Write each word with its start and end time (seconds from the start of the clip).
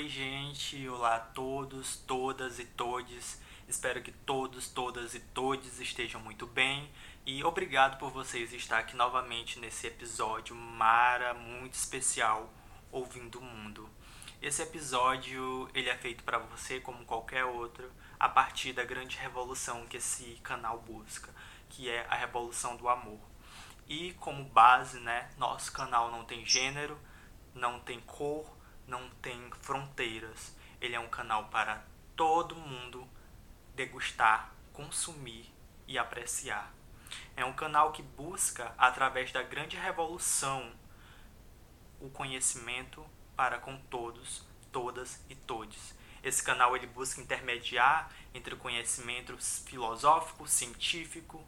Oi, 0.00 0.08
gente. 0.08 0.88
Olá 0.88 1.16
a 1.16 1.20
todos, 1.20 1.96
todas 2.06 2.58
e 2.58 2.64
todes. 2.64 3.38
Espero 3.68 4.00
que 4.00 4.10
todos, 4.10 4.66
todas 4.66 5.14
e 5.14 5.20
todes 5.20 5.78
estejam 5.78 6.18
muito 6.22 6.46
bem. 6.46 6.90
E 7.26 7.44
obrigado 7.44 7.98
por 7.98 8.10
vocês 8.10 8.50
estar 8.54 8.78
aqui 8.78 8.96
novamente 8.96 9.58
nesse 9.58 9.88
episódio 9.88 10.56
mara, 10.56 11.34
muito 11.34 11.74
especial, 11.74 12.50
Ouvindo 12.90 13.40
o 13.40 13.42
Mundo. 13.42 13.90
Esse 14.40 14.62
episódio 14.62 15.68
ele 15.74 15.90
é 15.90 15.96
feito 15.98 16.24
para 16.24 16.38
você 16.38 16.80
como 16.80 17.04
qualquer 17.04 17.44
outro, 17.44 17.92
a 18.18 18.26
partir 18.26 18.72
da 18.72 18.84
grande 18.84 19.18
revolução 19.18 19.86
que 19.86 19.98
esse 19.98 20.40
canal 20.42 20.80
busca, 20.80 21.28
que 21.68 21.90
é 21.90 22.06
a 22.08 22.14
revolução 22.14 22.74
do 22.74 22.88
amor. 22.88 23.20
E 23.86 24.14
como 24.14 24.44
base, 24.44 24.98
né, 24.98 25.28
nosso 25.36 25.70
canal 25.70 26.10
não 26.10 26.24
tem 26.24 26.42
gênero, 26.46 26.98
não 27.54 27.78
tem 27.78 28.00
cor, 28.00 28.58
não 28.90 29.08
tem 29.22 29.50
fronteiras. 29.62 30.54
Ele 30.80 30.94
é 30.94 31.00
um 31.00 31.08
canal 31.08 31.44
para 31.46 31.82
todo 32.16 32.56
mundo 32.56 33.08
degustar, 33.74 34.52
consumir 34.72 35.50
e 35.86 35.96
apreciar. 35.96 36.74
É 37.36 37.44
um 37.44 37.52
canal 37.52 37.92
que 37.92 38.02
busca, 38.02 38.74
através 38.76 39.32
da 39.32 39.42
grande 39.42 39.76
revolução, 39.76 40.72
o 42.00 42.10
conhecimento 42.10 43.04
para 43.36 43.58
com 43.58 43.76
todos, 43.82 44.44
todas 44.72 45.24
e 45.28 45.34
todes. 45.34 45.94
Esse 46.22 46.42
canal 46.42 46.76
ele 46.76 46.86
busca 46.86 47.20
intermediar 47.20 48.10
entre 48.34 48.54
o 48.54 48.58
conhecimento 48.58 49.36
filosófico, 49.64 50.46
científico, 50.46 51.42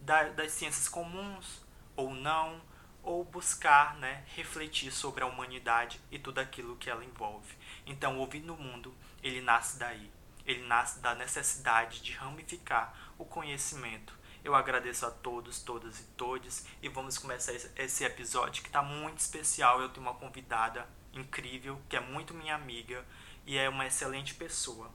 das 0.00 0.52
ciências 0.52 0.88
comuns 0.88 1.62
ou 1.96 2.12
não, 2.12 2.60
ou 3.04 3.22
buscar 3.22 3.96
né, 3.96 4.24
refletir 4.34 4.90
sobre 4.90 5.22
a 5.22 5.26
humanidade 5.26 6.00
e 6.10 6.18
tudo 6.18 6.38
aquilo 6.38 6.76
que 6.76 6.88
ela 6.88 7.04
envolve. 7.04 7.54
Então, 7.86 8.16
o 8.16 8.20
Ouvir 8.20 8.40
no 8.40 8.56
Mundo, 8.56 8.94
ele 9.22 9.40
nasce 9.40 9.78
daí. 9.78 10.10
Ele 10.46 10.66
nasce 10.66 10.98
da 11.00 11.14
necessidade 11.14 12.02
de 12.02 12.12
ramificar 12.12 12.94
o 13.16 13.24
conhecimento. 13.24 14.18
Eu 14.42 14.54
agradeço 14.54 15.06
a 15.06 15.10
todos, 15.10 15.60
todas 15.60 16.00
e 16.00 16.04
todes 16.18 16.66
e 16.82 16.88
vamos 16.88 17.16
começar 17.16 17.52
esse 17.52 18.04
episódio 18.04 18.62
que 18.62 18.68
está 18.68 18.82
muito 18.82 19.18
especial. 19.18 19.80
Eu 19.80 19.88
tenho 19.88 20.06
uma 20.06 20.14
convidada 20.14 20.86
incrível, 21.14 21.80
que 21.88 21.96
é 21.96 22.00
muito 22.00 22.34
minha 22.34 22.54
amiga 22.54 23.06
e 23.46 23.56
é 23.56 23.68
uma 23.68 23.86
excelente 23.86 24.34
pessoa. 24.34 24.90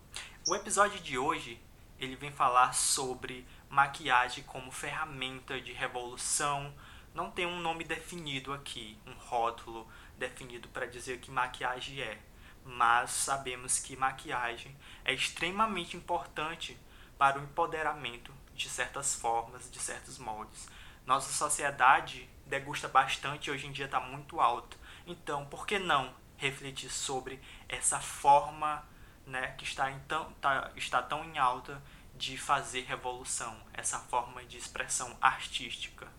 O 0.47 0.55
episódio 0.55 0.99
de 0.99 1.17
hoje, 1.17 1.59
ele 1.99 2.15
vem 2.15 2.31
falar 2.31 2.73
sobre 2.73 3.45
maquiagem 3.69 4.43
como 4.43 4.71
ferramenta 4.71 5.59
de 5.59 5.73
revolução, 5.73 6.73
não 7.19 7.29
tem 7.29 7.45
um 7.45 7.59
nome 7.59 7.83
definido 7.83 8.53
aqui, 8.53 8.97
um 9.05 9.11
rótulo 9.11 9.85
definido 10.17 10.69
para 10.69 10.85
dizer 10.85 11.19
que 11.19 11.29
maquiagem 11.29 11.99
é, 11.99 12.17
mas 12.63 13.11
sabemos 13.11 13.77
que 13.77 13.97
maquiagem 13.97 14.73
é 15.03 15.13
extremamente 15.13 15.97
importante 15.97 16.79
para 17.17 17.37
o 17.37 17.43
empoderamento 17.43 18.33
de 18.53 18.69
certas 18.69 19.15
formas, 19.15 19.69
de 19.69 19.79
certos 19.79 20.17
moldes. 20.17 20.69
Nossa 21.05 21.33
sociedade 21.33 22.29
degusta 22.45 22.87
bastante 22.87 23.49
e 23.49 23.51
hoje 23.51 23.67
em 23.67 23.73
dia 23.73 23.85
está 23.87 23.99
muito 23.99 24.39
alto. 24.39 24.77
Então, 25.05 25.45
por 25.45 25.67
que 25.67 25.77
não 25.77 26.15
refletir 26.37 26.89
sobre 26.89 27.41
essa 27.67 27.99
forma 27.99 28.81
né, 29.25 29.55
que 29.57 29.65
está, 29.65 29.91
então, 29.91 30.31
tá, 30.39 30.71
está 30.73 31.01
tão 31.01 31.25
em 31.25 31.37
alta 31.37 31.83
de 32.15 32.37
fazer 32.37 32.85
revolução, 32.85 33.59
essa 33.73 33.99
forma 33.99 34.41
de 34.45 34.57
expressão 34.57 35.17
artística? 35.19 36.18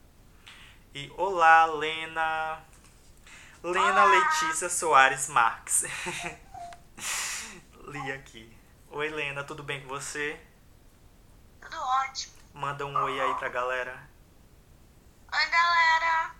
E 0.92 1.08
olá, 1.16 1.66
Lena. 1.66 2.64
Lena. 3.62 4.04
Letícia 4.06 4.68
Soares 4.68 5.28
Marques. 5.28 5.84
Li 7.86 8.10
aqui. 8.10 8.52
Oi, 8.90 9.08
Lena, 9.08 9.44
tudo 9.44 9.62
bem 9.62 9.80
com 9.82 9.86
você? 9.86 10.36
Tudo 11.60 11.76
ótimo. 11.76 12.34
Manda 12.52 12.84
um 12.84 12.96
oi 13.04 13.20
aí 13.20 13.34
pra 13.36 13.48
galera. 13.48 14.10
Oi, 15.32 15.46
galera. 15.46 16.34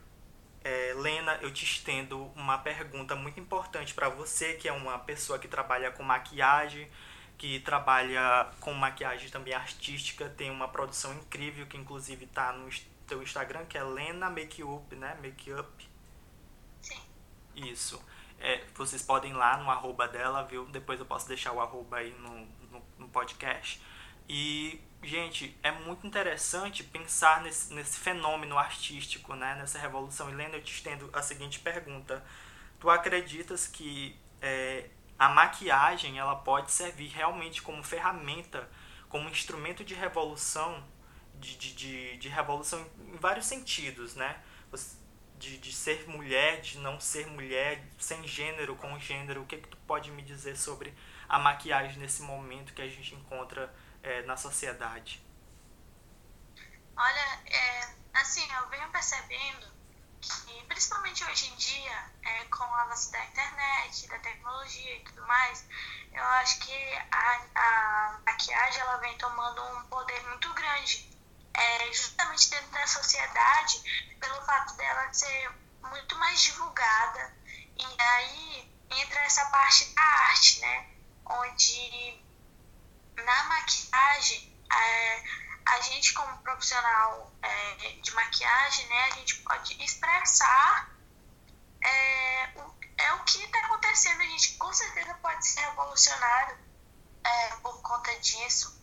É, 0.65 0.95
Lena, 0.97 1.39
eu 1.43 1.53
te 1.53 1.65
estendo 1.65 2.21
uma 2.35 2.59
pergunta 2.59 3.15
muito 3.15 3.39
importante 3.39 3.95
para 3.95 4.09
você, 4.09 4.55
que 4.55 4.69
é 4.69 4.73
uma 4.73 4.99
pessoa 4.99 5.39
que 5.39 5.47
trabalha 5.47 5.93
com 5.93 6.03
maquiagem, 6.03 6.91
que 7.39 7.61
trabalha 7.61 8.51
com 8.59 8.75
maquiagem 8.75 9.31
também 9.31 9.55
artística, 9.55 10.29
tem 10.29 10.51
uma 10.51 10.67
produção 10.67 11.15
incrível 11.15 11.69
que 11.69 11.77
inclusive 11.77 12.25
está 12.25 12.53
no 12.53 12.69
teu 13.11 13.23
Instagram, 13.23 13.67
que 13.67 13.77
é 13.77 13.83
Lena 13.83 14.31
Makeup, 14.31 14.95
né? 14.95 15.19
Makeup. 15.21 15.91
Sim. 16.81 17.01
Isso. 17.57 18.03
É, 18.39 18.65
vocês 18.75 19.03
podem 19.03 19.33
ir 19.33 19.35
lá 19.35 19.57
no 19.59 19.69
arroba 19.69 20.07
dela, 20.07 20.45
viu? 20.45 20.65
Depois 20.67 21.01
eu 21.01 21.05
posso 21.05 21.27
deixar 21.27 21.53
o 21.53 21.61
arroba 21.61 21.97
aí 21.97 22.13
no, 22.13 22.47
no, 22.71 22.83
no 22.99 23.09
podcast. 23.09 23.83
E, 24.29 24.81
gente, 25.03 25.59
é 25.63 25.73
muito 25.73 26.07
interessante 26.07 26.85
pensar 26.85 27.43
nesse, 27.43 27.75
nesse 27.75 27.99
fenômeno 27.99 28.57
artístico, 28.57 29.35
né? 29.35 29.57
Nessa 29.57 29.79
revolução. 29.79 30.31
E, 30.31 30.35
Lena, 30.35 30.57
eu 30.57 30.63
te 30.63 30.73
estendo 30.73 31.11
a 31.13 31.21
seguinte 31.21 31.59
pergunta. 31.59 32.25
Tu 32.79 32.89
acreditas 32.89 33.67
que 33.67 34.17
é, 34.41 34.89
a 35.19 35.29
maquiagem 35.29 36.17
ela 36.17 36.37
pode 36.37 36.71
servir 36.71 37.09
realmente 37.09 37.61
como 37.61 37.83
ferramenta, 37.83 38.71
como 39.09 39.29
instrumento 39.29 39.85
de 39.85 39.95
revolução 39.95 40.83
de, 41.41 41.57
de, 41.57 41.75
de, 41.75 42.17
de 42.19 42.29
revolução 42.29 42.81
em 43.09 43.17
vários 43.17 43.47
sentidos, 43.47 44.15
né? 44.15 44.41
De, 45.39 45.57
de 45.57 45.73
ser 45.73 46.07
mulher, 46.07 46.61
de 46.61 46.79
não 46.79 47.01
ser 47.01 47.27
mulher, 47.27 47.83
sem 47.99 48.27
gênero, 48.29 48.77
com 48.77 48.99
gênero. 48.99 49.43
O 49.43 49.47
que, 49.47 49.57
que 49.57 49.69
tu 49.69 49.77
pode 49.79 50.11
me 50.11 50.23
dizer 50.23 50.57
sobre 50.57 50.95
a 51.29 51.39
maquiagem 51.39 51.99
nesse 51.99 52.23
momento 52.23 52.75
que 52.75 52.83
a 52.83 52.89
gente 52.89 53.15
encontra 53.15 53.75
é, 54.03 54.23
na 54.23 54.37
sociedade? 54.37 55.25
Olha, 56.95 57.41
é, 57.47 57.95
assim, 58.13 58.47
eu 58.53 58.69
venho 58.69 58.91
percebendo 58.91 59.67
que, 60.21 60.65
principalmente 60.65 61.25
hoje 61.25 61.47
em 61.49 61.57
dia, 61.57 62.11
é, 62.23 62.45
com 62.45 62.63
o 62.63 62.75
avanço 62.75 63.11
da 63.11 63.25
internet, 63.25 64.09
da 64.09 64.19
tecnologia 64.19 64.97
e 64.97 65.05
tudo 65.05 65.27
mais, 65.27 65.67
eu 66.13 66.23
acho 66.23 66.61
que 66.61 66.75
a, 67.11 67.47
a 67.55 68.21
maquiagem 68.27 68.81
ela 68.83 68.99
vem 68.99 69.17
tomando 69.17 69.63
um 69.63 69.85
poder 69.85 70.23
muito 70.29 70.53
grande 70.53 71.09
é, 71.55 71.93
justamente 71.93 72.51
dentro 72.51 72.71
da 72.71 72.87
sociedade, 72.87 74.17
pelo 74.21 74.43
fato 74.43 74.75
dela 74.77 75.13
ser 75.13 75.51
muito 75.83 76.17
mais 76.17 76.41
divulgada. 76.41 77.35
E 77.77 78.03
aí 78.03 78.73
entra 78.91 79.21
essa 79.21 79.45
parte 79.47 79.87
da 79.95 80.03
arte, 80.03 80.61
né? 80.61 80.87
Onde 81.27 82.23
na 83.17 83.43
maquiagem, 83.45 84.57
é, 84.73 85.25
a 85.67 85.81
gente 85.81 86.13
como 86.15 86.37
profissional 86.39 87.33
é, 87.43 87.75
de 88.03 88.13
maquiagem, 88.13 88.87
né, 88.89 89.05
a 89.05 89.11
gente 89.11 89.37
pode 89.37 89.83
expressar 89.83 90.91
é, 91.83 92.49
o, 92.57 92.75
é 92.99 93.13
o 93.15 93.25
que 93.25 93.43
está 93.43 93.59
acontecendo. 93.61 94.21
A 94.21 94.25
gente 94.25 94.55
com 94.57 94.73
certeza 94.73 95.15
pode 95.15 95.47
ser 95.47 95.61
revolucionário 95.61 96.59
é, 97.25 97.49
por 97.57 97.81
conta 97.83 98.19
disso 98.21 98.80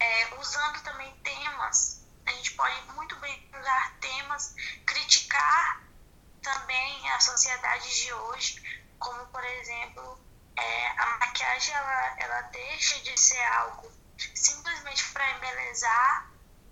é, 0.00 0.34
usando 0.40 0.82
também 0.82 1.12
temas. 1.22 2.04
A 2.26 2.30
gente 2.32 2.52
pode 2.52 2.80
muito 2.92 3.16
bem 3.16 3.50
usar 3.58 3.94
temas, 4.00 4.54
criticar 4.84 5.82
também 6.42 7.10
a 7.10 7.20
sociedade 7.20 8.02
de 8.02 8.12
hoje, 8.12 8.84
como 8.98 9.26
por 9.26 9.44
exemplo, 9.44 10.18
é, 10.56 10.88
a 11.00 11.18
maquiagem 11.18 11.74
ela, 11.74 12.14
ela 12.18 12.40
deixa 12.42 13.00
de 13.00 13.18
ser 13.18 13.42
algo 13.44 13.90
simplesmente 14.34 15.04
para 15.12 15.30
embelezar, 15.32 16.30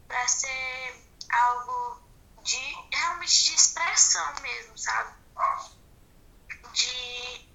para 0.09 0.27
ser 0.29 1.05
algo 1.31 2.03
de 2.43 2.89
realmente 2.93 3.45
de 3.45 3.55
expressão 3.55 4.35
mesmo, 4.41 4.77
sabe? 4.79 5.15
De, 6.73 7.49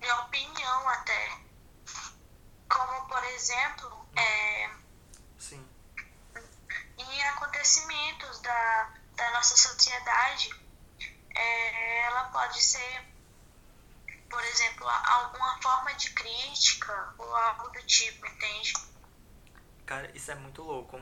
de 0.00 0.10
opinião 0.10 0.88
até. 0.88 1.38
Como 2.68 3.08
por 3.08 3.24
exemplo, 3.24 4.08
é, 4.16 4.70
acontecimentos 7.28 8.40
da, 8.40 8.90
da 9.16 9.30
nossa 9.32 9.56
sociedade, 9.56 10.50
é, 11.34 12.06
ela 12.06 12.24
pode 12.24 12.62
ser, 12.62 13.04
por 14.28 14.42
exemplo, 14.44 14.88
alguma 14.88 15.60
forma 15.62 15.94
de 15.94 16.10
crítica 16.10 17.14
ou 17.18 17.34
algo 17.34 17.68
do 17.70 17.82
tipo, 17.84 18.26
entende? 18.26 18.72
Cara, 19.86 20.10
isso 20.14 20.30
é 20.30 20.34
muito 20.34 20.62
louco. 20.62 21.00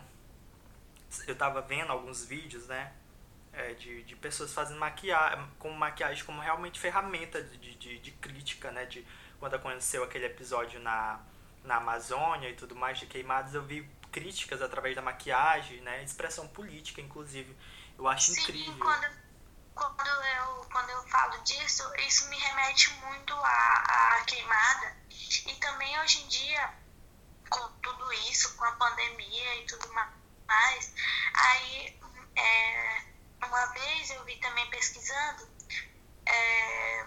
Eu 1.26 1.36
tava 1.36 1.60
vendo 1.60 1.92
alguns 1.92 2.24
vídeos, 2.24 2.66
né? 2.66 2.92
É, 3.52 3.74
de, 3.74 4.04
de 4.04 4.14
pessoas 4.14 4.52
fazendo 4.52 4.78
maquiagem, 4.78 5.50
com 5.58 5.70
maquiagem 5.72 6.24
como 6.24 6.40
realmente 6.40 6.78
ferramenta 6.78 7.42
de, 7.42 7.74
de, 7.74 7.98
de 7.98 8.10
crítica, 8.12 8.70
né? 8.70 8.84
De, 8.86 9.04
quando 9.38 9.54
aconteceu 9.54 10.04
aquele 10.04 10.26
episódio 10.26 10.78
na, 10.80 11.20
na 11.64 11.76
Amazônia 11.76 12.48
e 12.48 12.54
tudo 12.54 12.76
mais 12.76 12.98
de 12.98 13.06
queimadas, 13.06 13.54
eu 13.54 13.62
vi 13.62 13.88
críticas 14.10 14.60
através 14.62 14.94
da 14.94 15.02
maquiagem, 15.02 15.80
né? 15.80 16.02
Expressão 16.02 16.46
política, 16.48 17.00
inclusive. 17.00 17.56
Eu 17.98 18.08
acho 18.08 18.32
Sim, 18.32 18.42
incrível. 18.42 18.78
Quando, 18.78 19.06
quando 19.74 20.08
eu, 20.08 20.68
quando 20.72 20.90
eu 20.90 21.02
falo 21.08 21.42
disso, 21.42 21.82
isso 22.06 22.28
me 22.28 22.36
remete 22.36 22.92
muito 23.04 23.34
à, 23.34 24.18
à 24.18 24.24
queimada. 24.24 24.96
E 25.46 25.54
também 25.56 25.98
hoje 26.00 26.22
em 26.22 26.28
dia, 26.28 26.74
com 27.48 27.68
tudo 27.82 28.12
isso, 28.30 28.56
com 28.56 28.64
a 28.64 28.72
pandemia 28.72 29.56
e 29.56 29.66
tudo 29.66 29.92
mais, 29.92 30.94
aí 31.34 32.00
é, 32.36 33.04
uma 33.46 33.66
vez 33.66 34.10
eu 34.10 34.24
vi 34.24 34.36
também 34.36 34.68
pesquisando, 34.70 35.48
é, 36.26 37.06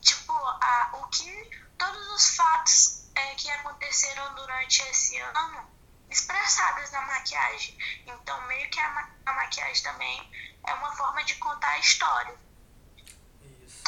tipo, 0.00 0.32
a, 0.32 0.90
o 0.94 1.08
que 1.08 1.50
todos 1.78 2.08
os 2.12 2.36
fatos 2.36 3.06
é, 3.14 3.34
que 3.34 3.50
aconteceram 3.50 4.34
durante 4.34 4.82
esse 4.82 5.18
ano 5.18 5.74
expressadas 6.14 6.92
na 6.92 7.00
maquiagem. 7.02 7.76
Então, 8.06 8.40
meio 8.46 8.70
que 8.70 8.78
a, 8.78 8.88
ma 8.90 9.10
a 9.26 9.32
maquiagem 9.32 9.82
também 9.82 10.30
é 10.66 10.74
uma 10.74 10.94
forma 10.94 11.22
de 11.24 11.34
contar 11.36 11.70
a 11.70 11.78
história. 11.78 12.34
Isso. 13.64 13.82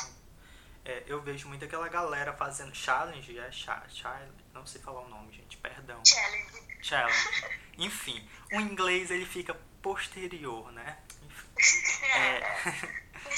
É, 0.84 1.04
eu 1.06 1.22
vejo 1.22 1.48
muito 1.48 1.64
aquela 1.64 1.88
galera 1.88 2.32
fazendo 2.32 2.74
challenge, 2.74 3.38
é 3.38 3.50
challenge, 3.52 4.32
não 4.52 4.66
sei 4.66 4.80
falar 4.80 5.02
o 5.02 5.08
nome, 5.08 5.32
gente, 5.32 5.56
perdão. 5.58 6.02
Challenge. 6.04 6.82
Challenge. 6.82 7.44
Enfim, 7.78 8.28
o 8.52 8.60
inglês 8.60 9.10
ele 9.10 9.26
fica 9.26 9.54
posterior, 9.80 10.72
né? 10.72 10.98
Enfim. 11.22 11.46
É. 12.16 12.38
é... 12.38 13.36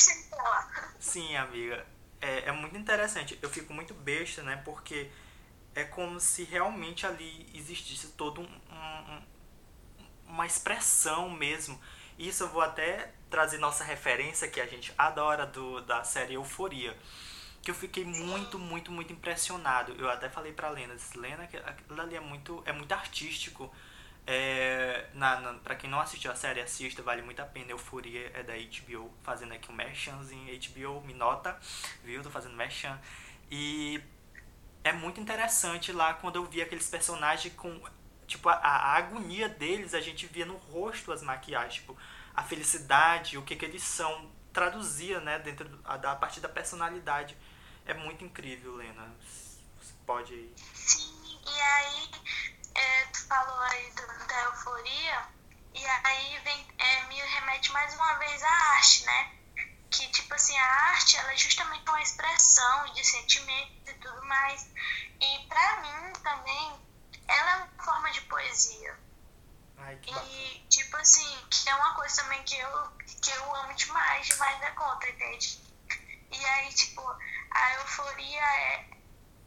Sim, 1.01 1.37
amiga. 1.37 1.87
É, 2.21 2.49
é 2.49 2.53
muito 2.53 2.77
interessante. 2.77 3.39
Eu 3.41 3.51
fico 3.51 3.73
muito 3.73 3.95
besta, 3.95 4.43
né? 4.43 4.61
Porque 4.65 5.11
é 5.79 5.85
como 5.85 6.19
se 6.19 6.43
realmente 6.43 7.07
ali 7.07 7.47
existisse 7.55 8.09
todo 8.09 8.41
um, 8.41 8.45
um, 8.45 9.23
uma 10.27 10.45
expressão 10.45 11.31
mesmo. 11.31 11.81
Isso 12.19 12.43
eu 12.43 12.49
vou 12.49 12.63
até 12.63 13.13
trazer 13.31 13.59
nossa 13.59 13.85
referência 13.85 14.49
que 14.49 14.61
a 14.61 14.67
gente 14.67 14.93
adora 14.99 15.47
do, 15.47 15.81
da 15.83 16.03
série 16.03 16.35
Euforia. 16.35 16.97
Que 17.63 17.71
eu 17.71 17.75
fiquei 17.77 18.05
muito, 18.05 18.59
muito, 18.59 18.91
muito 18.91 19.13
impressionado. 19.13 19.93
Eu 19.99 20.11
até 20.11 20.29
falei 20.29 20.53
pra 20.53 20.69
Lena, 20.69 20.97
disse, 20.97 21.17
Lena, 21.17 21.45
aquilo 21.45 22.01
ali 22.01 22.17
é 22.17 22.21
muito, 22.21 22.61
é 22.67 22.73
muito 22.73 22.91
artístico. 22.93 23.73
É, 24.27 25.07
na, 25.15 25.41
na, 25.41 25.55
pra 25.55 25.77
quem 25.77 25.89
não 25.89 26.01
assistiu 26.01 26.31
a 26.33 26.35
série, 26.35 26.61
assista, 26.61 27.03
vale 27.05 27.23
muito 27.23 27.41
a 27.41 27.47
pena. 27.47 27.71
Euforia 27.71 28.33
é 28.35 28.43
da 28.43 28.55
HBO, 28.55 29.13
fazendo 29.23 29.55
aqui 29.55 29.71
um 29.71 29.75
merchanzinho. 29.77 30.59
HBO, 30.59 31.07
me 31.07 31.15
nota, 31.15 31.57
viu? 32.03 32.21
Tô 32.21 32.31
fazendo 32.31 32.57
merchan. 32.57 32.99
E 33.49 34.03
é 34.85 34.93
muito 34.93 35.21
interessante 35.21 35.93
lá 35.93 36.15
quando 36.15 36.37
eu 36.37 36.45
vi 36.45 36.63
aqueles 36.63 36.89
personagens 36.89 37.55
com. 37.55 37.81
Tipo, 38.27 38.51
a, 38.51 38.57
a 38.57 38.97
agonia 38.97 39.49
deles, 39.49 39.95
a 39.95 40.01
gente 40.01 40.27
via 40.27 40.45
no 40.45 40.57
rosto 40.57 41.13
as 41.13 41.23
maquiagens. 41.23 41.75
Tipo, 41.75 41.97
a 42.35 42.43
felicidade, 42.43 43.39
o 43.39 43.43
que, 43.43 43.57
que 43.57 43.65
eles 43.65 43.83
são, 43.83 44.31
traduzia, 44.53 45.21
né, 45.21 45.39
dentro 45.39 45.69
da, 45.69 46.13
a 46.13 46.17
partir 46.17 46.41
da 46.41 46.49
personalidade. 46.49 47.37
É 47.87 47.95
muito 47.95 48.25
incrível, 48.25 48.77
Lena. 48.77 49.15
Você 49.81 49.95
pode. 50.07 50.51
Sim, 50.75 51.41
e 51.47 51.61
aí 51.61 52.11
é, 52.75 53.05
tu 53.07 53.27
falou 53.27 53.59
aí 53.61 53.91
do, 53.93 54.27
da 54.27 54.43
euforia, 54.45 55.27
e 55.75 55.85
aí 55.87 56.39
vem, 56.45 56.67
é, 56.79 57.05
me 57.09 57.17
remete 57.17 57.73
mais 57.73 57.95
uma 57.95 58.15
vez 58.15 58.43
à 58.43 58.51
arte, 58.51 59.05
né? 59.07 59.38
Que, 59.91 60.07
tipo 60.09 60.35
assim, 60.35 60.57
a 60.57 60.65
arte, 60.91 61.17
ela 61.17 61.33
é 61.33 61.37
justamente 61.37 61.89
uma 61.89 62.03
expressão 62.03 62.93
de 62.93 63.05
sentimentos 63.05 63.89
e 63.89 63.95
tudo 63.95 64.25
mais. 64.27 64.69
E 65.21 65.47
pra 65.49 65.81
mim 65.81 66.13
também, 66.23 66.81
ela 67.27 67.51
é 67.51 67.57
uma 67.57 67.85
forma 67.85 68.11
de 68.11 68.21
poesia. 68.23 68.99
Ai, 69.79 69.99
e, 70.07 70.67
tipo 70.69 70.97
assim, 70.97 71.47
que 71.51 71.69
é 71.69 71.75
uma 71.75 71.95
coisa 71.95 72.23
também 72.23 72.43
que 72.45 72.57
eu, 72.59 72.91
que 73.23 73.31
eu 73.31 73.57
amo 73.57 73.75
demais, 73.75 74.27
demais 74.27 74.61
da 74.61 74.71
conta, 74.73 75.09
entende? 75.09 75.61
E 76.31 76.45
aí, 76.45 76.73
tipo, 76.75 77.03
a 77.51 77.75
euforia 77.75 78.43
é, 78.43 78.89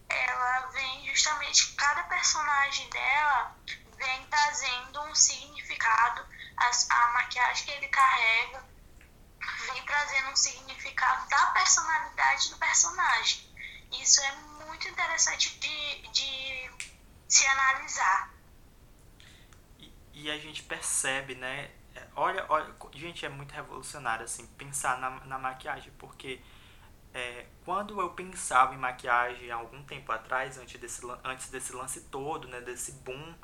ela 0.09 0.67
vem 0.67 1.07
justamente 1.07 1.73
cada 1.73 2.03
personagem 2.03 2.89
dela 2.89 3.55
vem 3.97 4.25
trazendo 4.27 5.01
um 5.03 5.15
significado 5.15 6.25
a, 6.57 6.71
a 6.89 7.07
maquiagem 7.13 7.65
que 7.65 7.71
ele 7.71 7.87
carrega 7.87 8.63
vem 9.67 9.85
trazendo 9.85 10.29
um 10.29 10.35
significado 10.35 11.29
da 11.29 11.45
personalidade 11.47 12.49
do 12.49 12.57
personagem. 12.57 13.49
Isso 13.91 14.21
é 14.21 14.31
muito 14.65 14.87
interessante 14.87 15.59
de, 15.59 16.07
de 16.09 16.71
se 17.27 17.45
analisar. 17.47 18.33
E, 19.79 19.93
e 20.13 20.31
a 20.31 20.37
gente 20.37 20.63
percebe 20.63 21.35
né? 21.35 21.71
Olha, 22.15 22.45
olha 22.47 22.73
gente 22.93 23.25
é 23.25 23.29
muito 23.29 23.51
revolucionário 23.53 24.23
assim 24.23 24.45
pensar 24.57 24.97
na, 24.97 25.09
na 25.25 25.37
maquiagem 25.37 25.91
porque 25.97 26.41
é, 27.13 27.45
quando 27.65 27.99
eu 27.99 28.11
pensava 28.11 28.73
em 28.73 28.77
maquiagem 28.77 29.51
há 29.51 29.55
algum 29.55 29.83
tempo 29.83 30.11
atrás, 30.11 30.57
antes 30.57 30.79
desse, 30.79 31.01
antes 31.23 31.49
desse 31.49 31.73
lance 31.73 32.01
todo, 32.05 32.47
né, 32.47 32.61
desse 32.61 32.93
boom, 32.93 33.35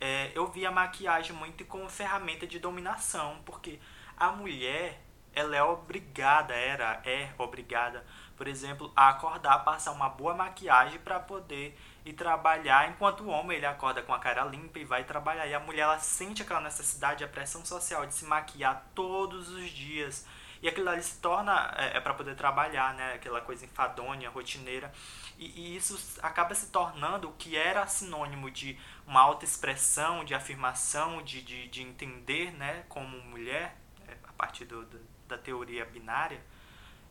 é, 0.00 0.32
eu 0.34 0.46
via 0.50 0.68
a 0.68 0.72
maquiagem 0.72 1.34
muito 1.34 1.64
como 1.66 1.88
ferramenta 1.88 2.46
de 2.46 2.58
dominação, 2.58 3.42
porque 3.44 3.78
a 4.16 4.32
mulher, 4.32 5.02
ela 5.36 5.54
é 5.54 5.62
obrigada, 5.62 6.52
era, 6.52 7.00
é 7.04 7.28
obrigada, 7.38 8.04
por 8.36 8.48
exemplo, 8.48 8.92
a 8.96 9.10
acordar, 9.10 9.60
passar 9.60 9.92
uma 9.92 10.08
boa 10.08 10.34
maquiagem 10.34 10.98
para 10.98 11.20
poder 11.20 11.78
ir 12.04 12.14
trabalhar, 12.14 12.90
enquanto 12.90 13.20
o 13.20 13.28
homem 13.28 13.56
ele 13.56 13.66
acorda 13.66 14.02
com 14.02 14.12
a 14.12 14.18
cara 14.18 14.44
limpa 14.44 14.80
e 14.80 14.84
vai 14.84 15.04
trabalhar. 15.04 15.46
E 15.46 15.54
a 15.54 15.60
mulher 15.60 15.82
ela 15.82 15.98
sente 15.98 16.42
aquela 16.42 16.60
necessidade, 16.60 17.22
a 17.22 17.28
pressão 17.28 17.64
social 17.64 18.04
de 18.06 18.14
se 18.14 18.24
maquiar 18.24 18.86
todos 18.94 19.48
os 19.50 19.70
dias 19.70 20.26
e 20.62 20.68
aquilo 20.68 20.88
ali 20.88 21.02
se 21.02 21.20
torna 21.20 21.72
é, 21.76 21.96
é 21.96 22.00
para 22.00 22.14
poder 22.14 22.34
trabalhar, 22.34 22.94
né? 22.94 23.14
Aquela 23.14 23.40
coisa 23.40 23.64
enfadonha, 23.64 24.30
rotineira. 24.30 24.92
E, 25.38 25.44
e, 25.46 25.76
isso 25.76 26.18
acaba 26.22 26.54
se 26.54 26.70
tornando 26.70 27.28
o 27.28 27.32
que 27.34 27.56
era 27.56 27.86
sinônimo 27.86 28.50
de 28.50 28.78
uma 29.06 29.20
autoexpressão, 29.20 30.24
de 30.24 30.34
afirmação, 30.34 31.22
de, 31.22 31.42
de, 31.42 31.68
de 31.68 31.82
entender, 31.82 32.52
né? 32.52 32.84
Como 32.88 33.20
mulher, 33.24 33.76
é, 34.08 34.16
a 34.24 34.32
partir 34.32 34.64
do, 34.64 34.84
do, 34.86 34.98
da 35.26 35.38
teoria 35.38 35.84
binária, 35.84 36.40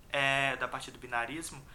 é, 0.10 0.56
da 0.58 0.68
partir 0.68 0.92
do 0.92 1.00
binarismo, 1.00 1.66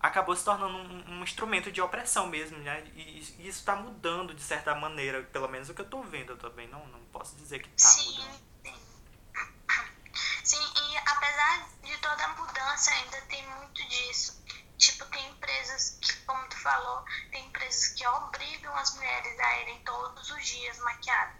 acabou 0.00 0.34
se 0.34 0.44
tornando 0.44 0.74
um, 0.74 1.18
um, 1.18 1.22
instrumento 1.22 1.70
de 1.70 1.80
opressão 1.80 2.26
mesmo, 2.26 2.58
né? 2.58 2.82
E, 2.94 3.20
e 3.38 3.48
isso 3.48 3.58
está 3.58 3.76
mudando 3.76 4.34
de 4.34 4.42
certa 4.42 4.74
maneira, 4.74 5.22
pelo 5.24 5.48
menos 5.48 5.68
o 5.68 5.74
que 5.74 5.82
eu 5.82 5.84
estou 5.84 6.02
vendo. 6.02 6.36
Também 6.36 6.66
não, 6.68 6.86
não 6.86 7.00
posso 7.12 7.36
dizer 7.36 7.60
que 7.60 7.68
está 7.76 8.02
mudando. 8.02 8.40
Sim, 10.42 10.56
e 10.56 10.96
apesar 10.96 11.68
de 11.82 11.96
toda 11.98 12.24
a 12.24 12.28
mudança, 12.28 12.90
ainda 12.90 13.20
tem 13.22 13.46
muito 13.46 13.86
disso. 13.88 14.40
Tipo, 14.78 15.04
tem 15.06 15.28
empresas 15.28 15.98
que, 16.00 16.16
como 16.22 16.48
tu 16.48 16.56
falou, 16.58 17.04
tem 17.30 17.46
empresas 17.46 17.88
que 17.88 18.06
obrigam 18.06 18.74
as 18.76 18.94
mulheres 18.94 19.38
a 19.38 19.60
irem 19.60 19.78
todos 19.84 20.30
os 20.30 20.46
dias 20.46 20.78
maquiadas. 20.78 21.36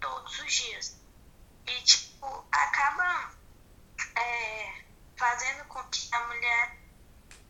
Todos 0.00 0.38
os 0.38 0.52
dias. 0.52 0.96
E, 1.66 1.82
tipo, 1.82 2.46
acaba 2.52 3.32
é, 4.16 4.84
fazendo 5.16 5.64
com 5.66 5.82
que 5.84 6.14
a 6.14 6.26
mulher, 6.26 6.78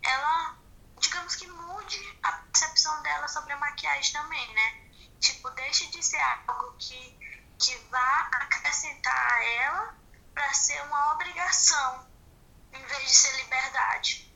ela, 0.02 0.58
digamos 1.00 1.36
que 1.36 1.46
mude 1.46 2.18
a 2.22 2.32
percepção 2.32 3.02
dela 3.02 3.28
sobre 3.28 3.52
a 3.52 3.58
maquiagem 3.58 4.12
também, 4.12 4.54
né? 4.54 4.84
Tipo, 5.20 5.50
deixe 5.50 5.86
de 5.90 6.02
ser 6.02 6.20
algo 6.46 6.76
que, 6.78 7.18
que 7.58 7.76
vá 7.90 8.30
acrescentar 8.32 9.32
a 9.32 9.44
ela 9.44 9.94
para 10.34 10.52
ser 10.52 10.80
uma 10.82 11.14
obrigação 11.14 12.06
em 12.72 12.84
vez 12.86 13.02
de 13.02 13.14
ser 13.14 13.36
liberdade. 13.42 14.34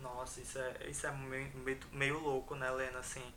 Nossa, 0.00 0.40
isso 0.40 0.58
é, 0.58 0.86
isso 0.88 1.06
é 1.06 1.12
meio, 1.12 1.56
meio, 1.56 1.80
meio 1.92 2.18
louco, 2.18 2.54
né, 2.54 2.68
Helena? 2.68 2.98
Assim, 2.98 3.34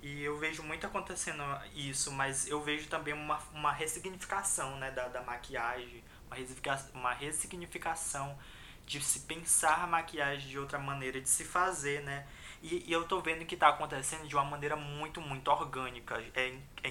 e 0.00 0.22
eu 0.22 0.38
vejo 0.38 0.62
muito 0.62 0.86
acontecendo 0.86 1.42
isso, 1.74 2.12
mas 2.12 2.46
eu 2.46 2.62
vejo 2.62 2.88
também 2.88 3.14
uma, 3.14 3.38
uma 3.52 3.72
ressignificação 3.72 4.76
né, 4.78 4.90
da, 4.90 5.08
da 5.08 5.22
maquiagem, 5.22 6.04
uma 6.94 7.12
ressignificação, 7.12 8.38
de 8.86 9.00
se 9.00 9.20
pensar 9.20 9.82
a 9.82 9.86
maquiagem 9.86 10.48
de 10.48 10.58
outra 10.58 10.78
maneira, 10.78 11.20
de 11.20 11.28
se 11.28 11.44
fazer, 11.44 12.02
né? 12.02 12.26
E, 12.62 12.84
e 12.86 12.92
eu 12.92 13.04
tô 13.04 13.20
vendo 13.20 13.44
que 13.44 13.54
está 13.54 13.68
acontecendo 13.68 14.26
de 14.28 14.34
uma 14.34 14.44
maneira 14.44 14.76
muito, 14.76 15.20
muito 15.20 15.50
orgânica. 15.50 16.22
É, 16.34 16.54
é 16.84 16.88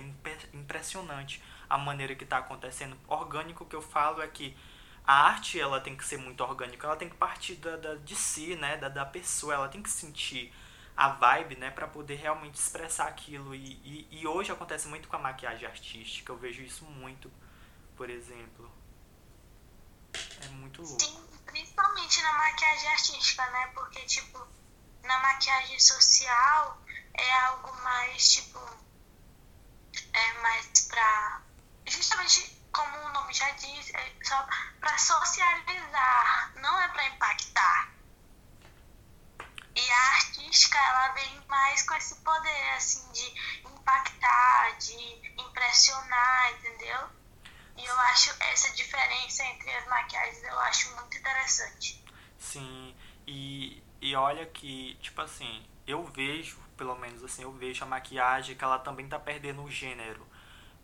impressionante 0.54 1.42
a 1.70 1.78
maneira 1.78 2.14
que 2.14 2.26
está 2.26 2.38
acontecendo. 2.38 2.98
Orgânico 3.08 3.66
que 3.66 3.76
eu 3.76 3.82
falo 3.82 4.22
é 4.22 4.28
que 4.28 4.56
a 5.08 5.14
arte 5.14 5.60
ela 5.60 5.80
tem 5.80 5.96
que 5.96 6.04
ser 6.04 6.18
muito 6.18 6.44
orgânica, 6.44 6.88
ela 6.88 6.96
tem 6.96 7.08
que 7.08 7.16
partir 7.16 7.56
da, 7.56 7.78
da 7.78 7.96
de 7.96 8.16
si, 8.16 8.56
né, 8.56 8.76
da, 8.78 8.90
da 8.90 9.06
pessoa, 9.06 9.54
ela 9.54 9.70
tem 9.70 9.82
que 9.82 9.90
sentir 9.90 10.52
a 10.98 11.10
vibe, 11.10 11.58
né, 11.58 11.70
para 11.70 11.88
poder 11.88 12.16
realmente 12.16 12.56
expressar 12.56 13.08
aquilo. 13.08 13.54
E, 13.54 13.74
e, 13.84 14.08
e, 14.12 14.28
hoje 14.28 14.52
acontece 14.52 14.88
muito 14.88 15.08
com 15.08 15.16
a 15.16 15.20
maquiagem 15.20 15.68
artística, 15.68 16.32
eu 16.32 16.38
vejo 16.38 16.62
isso 16.62 16.86
muito, 16.86 17.32
por 17.96 18.10
exemplo. 18.10 18.72
É 20.46 20.50
muito 20.50 20.82
louco. 20.84 21.04
Sim, 21.04 21.28
principalmente 21.46 22.22
na 22.22 22.34
maquiagem 22.34 22.90
artística, 22.90 23.46
né, 23.50 23.68
porque, 23.74 24.00
tipo, 24.06 24.48
na 25.04 25.20
maquiagem 25.20 25.80
social 25.80 26.82
é 27.16 27.34
algo 27.46 27.74
mais, 27.82 28.30
tipo, 28.30 28.60
é 30.14 30.34
mais 30.42 30.68
pra 30.88 31.42
justamente 31.88 32.56
como 32.72 32.98
o 32.98 33.14
nome 33.14 33.34
já 33.34 33.50
diz, 33.52 33.90
é 33.94 34.14
só 34.24 34.48
para 34.80 34.98
socializar, 34.98 36.52
não 36.58 36.80
é 36.80 36.88
para 36.90 37.08
impactar. 37.08 37.94
E 39.76 39.92
a 39.92 40.08
artística, 40.16 40.78
ela 40.78 41.08
vem 41.14 41.44
mais 41.48 41.84
com 41.84 41.96
esse 41.96 42.16
poder, 42.16 42.74
assim, 42.76 43.12
de 43.12 43.62
impactar, 43.66 44.78
de 44.78 45.34
impressionar, 45.42 46.52
entendeu? 46.54 47.10
E 47.78 47.86
eu 47.86 48.00
acho 48.00 48.32
essa 48.42 48.74
diferença 48.74 49.44
entre 49.46 49.70
as 49.72 49.88
maquiagens, 49.88 50.44
eu 50.44 50.60
acho 50.60 50.96
muito 50.96 51.18
interessante. 51.18 52.04
Sim, 52.38 52.96
e, 53.28 53.84
e 54.02 54.16
olha 54.16 54.46
que, 54.46 54.96
tipo 55.02 55.22
assim, 55.22 55.66
eu 55.86 56.04
vejo, 56.06 56.58
pelo 56.78 56.96
menos 56.96 57.24
assim, 57.24 57.44
eu 57.44 57.52
vejo 57.52 57.84
a 57.84 57.88
maquiagem 57.88 58.56
que 58.56 58.64
ela 58.64 58.80
também 58.80 59.08
tá 59.08 59.20
perdendo 59.20 59.64
o 59.64 59.70
gênero. 59.70 60.26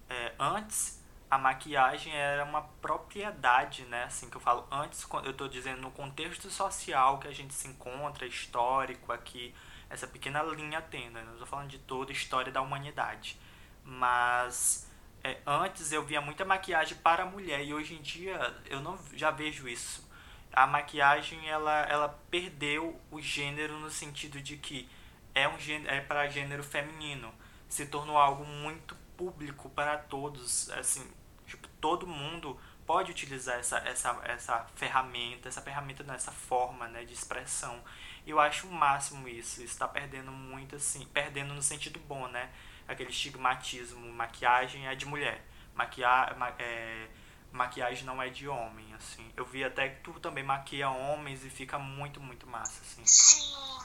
É, 0.10 0.34
antes, 0.38 1.02
a 1.30 1.38
maquiagem 1.38 2.14
era 2.14 2.44
uma 2.44 2.64
propriedade, 2.82 3.84
né? 3.86 4.04
Assim 4.04 4.30
que 4.30 4.36
eu 4.36 4.42
falo 4.42 4.68
antes, 4.70 5.08
eu 5.24 5.32
estou 5.32 5.48
dizendo 5.48 5.82
no 5.82 5.92
contexto 5.92 6.50
social 6.50 7.20
que 7.20 7.28
a 7.30 7.32
gente 7.32 7.54
se 7.54 7.70
encontra, 7.70 8.28
histórico 8.28 9.14
aqui, 9.14 9.56
essa 9.90 10.06
pequena 10.06 10.44
linha 10.44 10.82
tendo, 10.82 11.14
né? 11.14 11.24
não 11.24 11.34
estou 11.34 11.48
falando 11.48 11.70
de 11.70 11.80
toda 11.80 12.12
a 12.12 12.14
história 12.14 12.52
da 12.52 12.62
humanidade. 12.62 13.40
Mas 13.84 14.91
é, 15.24 15.38
antes 15.46 15.92
eu 15.92 16.04
via 16.04 16.22
muita 16.22 16.44
maquiagem 16.44 16.98
para 16.98 17.26
mulher 17.26 17.64
e 17.64 17.74
hoje 17.74 17.96
em 17.96 18.02
dia 18.02 18.38
eu 18.66 18.80
não 18.80 18.98
já 19.14 19.32
vejo 19.32 19.68
isso. 19.68 20.10
A 20.52 20.68
maquiagem 20.68 21.48
ela, 21.48 21.84
ela 21.84 22.10
perdeu 22.30 23.00
o 23.10 23.22
gênero 23.22 23.80
no 23.80 23.90
sentido 23.90 24.42
de 24.42 24.58
que 24.58 24.90
é 25.34 25.48
um 25.48 25.56
é 25.88 26.02
para 26.02 26.28
gênero 26.28 26.64
feminino, 26.64 27.34
se 27.70 27.86
tornou 27.86 28.18
algo 28.18 28.44
muito 28.44 28.96
público 29.16 29.70
para 29.70 29.98
todos, 29.98 30.70
assim, 30.72 31.10
tipo, 31.46 31.68
todo 31.80 32.06
mundo 32.06 32.60
pode 32.86 33.12
utilizar 33.12 33.58
essa, 33.60 33.78
essa, 33.80 34.20
essa 34.26 34.66
ferramenta, 34.76 35.48
essa 35.48 35.62
ferramenta 35.62 36.04
nessa 36.04 36.32
forma, 36.32 36.88
né, 36.88 37.06
de 37.06 37.14
expressão. 37.14 37.80
Eu 38.28 38.40
acho 38.40 38.68
o 38.68 38.72
máximo 38.74 39.28
isso, 39.28 39.64
está 39.64 39.88
perdendo 39.88 40.32
muito 40.32 40.76
assim, 40.76 41.06
perdendo 41.14 41.54
no 41.54 41.62
sentido 41.62 42.00
bom, 42.02 42.28
né? 42.28 42.50
Aquele 42.88 43.10
estigmatismo, 43.10 44.12
maquiagem 44.14 44.88
é 44.88 44.96
de 44.96 45.06
mulher, 45.06 45.46
maquia, 45.74 46.34
ma, 46.38 46.50
é, 46.60 47.08
maquiagem 47.52 48.04
não 48.04 48.22
é 48.22 48.30
de 48.30 48.48
homem, 48.48 48.94
assim. 48.96 49.32
Eu 49.36 49.46
vi 49.46 49.64
até 49.64 49.90
que 49.90 50.02
tu 50.02 50.20
também 50.20 50.44
maquia 50.44 50.90
homens 50.90 51.44
e 51.44 51.50
fica 51.50 51.80
muito, 51.80 52.20
muito 52.20 52.48
massa, 52.48 52.82
assim. 52.82 53.06
Sim, 53.06 53.80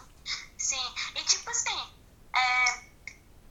sim. 0.57 0.95
E 1.15 1.23
tipo 1.25 1.49
assim, 1.51 1.95
é, 2.35 2.85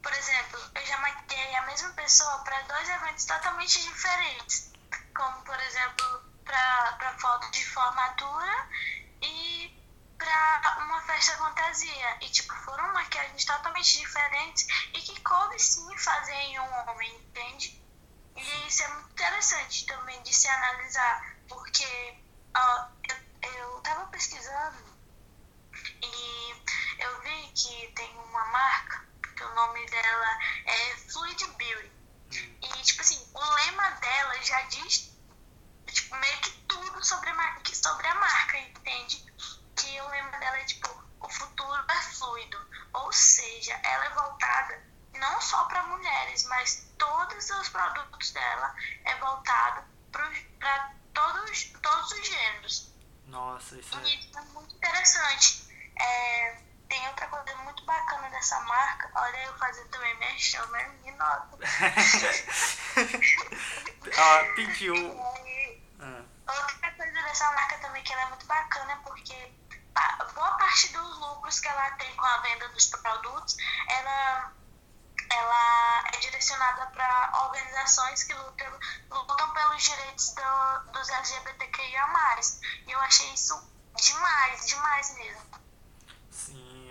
por 0.01 0.13
exemplo, 0.13 0.59
eu 0.75 0.85
já 0.85 0.97
maquiei 0.99 1.55
a 1.55 1.65
mesma 1.65 1.89
pessoa 1.93 2.39
para 2.39 2.61
dois 2.63 2.89
eventos 2.89 3.25
totalmente 3.25 3.81
diferentes. 3.81 4.73
Como, 5.15 5.41
por 5.43 5.59
exemplo, 5.61 6.21
para 6.45 7.15
foto 7.17 7.49
de 7.51 7.65
formatura 7.65 8.69
e 9.21 9.73
para 10.17 10.77
uma 10.85 11.01
festa 11.01 11.37
fantasia. 11.37 12.17
E, 12.21 12.29
tipo, 12.29 12.53
foram 12.53 12.93
maquiagens 13.15 13.45
totalmente 13.45 13.99
diferentes 13.99 14.67
e 14.93 15.01
que 15.01 15.21
coube 15.21 15.57
sim 15.59 15.97
fazer 15.97 16.33
em 16.33 16.59
um 16.59 16.73
homem, 16.89 17.15
entende? 17.15 17.81
E 18.35 18.67
isso 18.67 18.83
é 18.83 18.87
muito 18.89 19.11
interessante 19.11 19.85
também 19.85 20.21
de 20.23 20.33
se 20.33 20.47
analisar, 20.47 21.37
porque 21.47 21.85
uh, 22.57 22.91
eu, 23.09 23.51
eu 23.51 23.81
tava 23.81 24.07
pesquisando 24.07 24.77
e 26.03 26.55
eu 26.99 27.21
vi 27.21 27.51
que 27.53 27.91
tem 27.95 28.11
uma 28.17 28.45
marca 28.45 29.05
que 29.35 29.43
o 29.43 29.55
nome 29.55 29.85
dela 29.89 30.39
é 30.65 30.95
Fluid 31.09 31.45
Beauty. 31.57 31.91
E, 32.61 32.67
tipo 32.83 33.01
assim, 33.01 33.29
o 33.33 33.39
lema 33.39 33.89
dela 33.91 34.41
já 34.43 34.61
diz 34.63 35.13
tipo, 35.89 36.15
meio 36.15 36.41
que 36.41 36.51
tudo 36.67 37.03
sobre 37.05 37.29
a, 37.29 37.61
sobre 37.73 38.07
a 38.07 38.15
marca, 38.15 38.57
entende? 38.57 39.25
Que 39.75 40.01
o 40.01 40.09
lema 40.09 40.37
dela 40.37 40.57
é 40.57 40.65
tipo, 40.65 41.05
o 41.21 41.29
futuro 41.29 41.85
é 41.89 42.01
fluido. 42.01 42.57
Ou 42.93 43.11
seja, 43.11 43.73
ela 43.83 44.05
é 44.05 44.09
voltada 44.11 44.83
não 45.13 45.41
só 45.41 45.65
para 45.65 45.83
mulheres, 46.35 46.43
mas 46.45 46.85
todos 46.97 47.49
os 47.49 47.69
produtos 47.69 48.31
dela 48.31 48.75
é 49.05 49.15
voltado 49.15 49.85
para 50.11 50.93
todos, 51.13 51.63
todos 51.81 52.11
os 52.11 52.27
gêneros. 52.27 52.93
Nossa, 53.27 53.77
isso 53.77 53.97
é... 53.97 54.03
E 54.03 54.31
é 54.35 54.41
muito 54.53 54.75
interessante. 54.75 55.65
É, 55.99 56.57
tem 56.89 57.07
outra 57.07 57.27
coisa 57.27 57.55
muito 57.57 57.85
bacana 57.85 58.29
dessa 58.29 58.59
marca. 58.61 59.09
Olha 59.15 59.37
eu 59.45 59.57
fazendo 59.57 59.89
também 59.89 60.15
minha 60.17 60.37
chama, 60.37 60.77
me 61.03 61.11
nota. 61.11 61.57
ah, 64.17 64.43
pediu. 64.55 64.95
E, 64.95 65.81
ah. 66.01 66.23
Outra 66.47 66.91
coisa 66.91 67.13
dessa 67.13 67.51
marca 67.53 67.77
também 67.79 68.03
que 68.03 68.13
ela 68.13 68.21
é 68.23 68.25
muito 68.27 68.45
bacana 68.45 68.99
porque 69.03 69.53
boa 70.33 70.51
parte 70.57 70.91
dos 70.91 71.19
lucros 71.19 71.59
que 71.61 71.67
ela 71.67 71.89
tem 71.91 72.13
com 72.15 72.25
a 72.25 72.37
venda 72.39 72.67
dos 72.69 72.87
produtos, 72.87 73.55
ela 73.87 74.53
ela 75.29 76.03
é 76.13 76.17
direcionada 76.19 76.85
para 76.87 77.45
organizações 77.45 78.23
que 78.23 78.33
lutam, 78.33 78.79
lutam 79.09 79.53
pelos 79.53 79.83
direitos 79.83 80.33
do, 80.33 80.91
dos 80.91 81.09
LGBTQIA+. 81.09 82.39
E 82.87 82.91
eu 82.91 82.99
achei 82.99 83.33
isso 83.33 83.75
demais, 83.95 84.67
demais 84.67 85.15
mesmo. 85.15 85.65
Sim, 86.29 86.89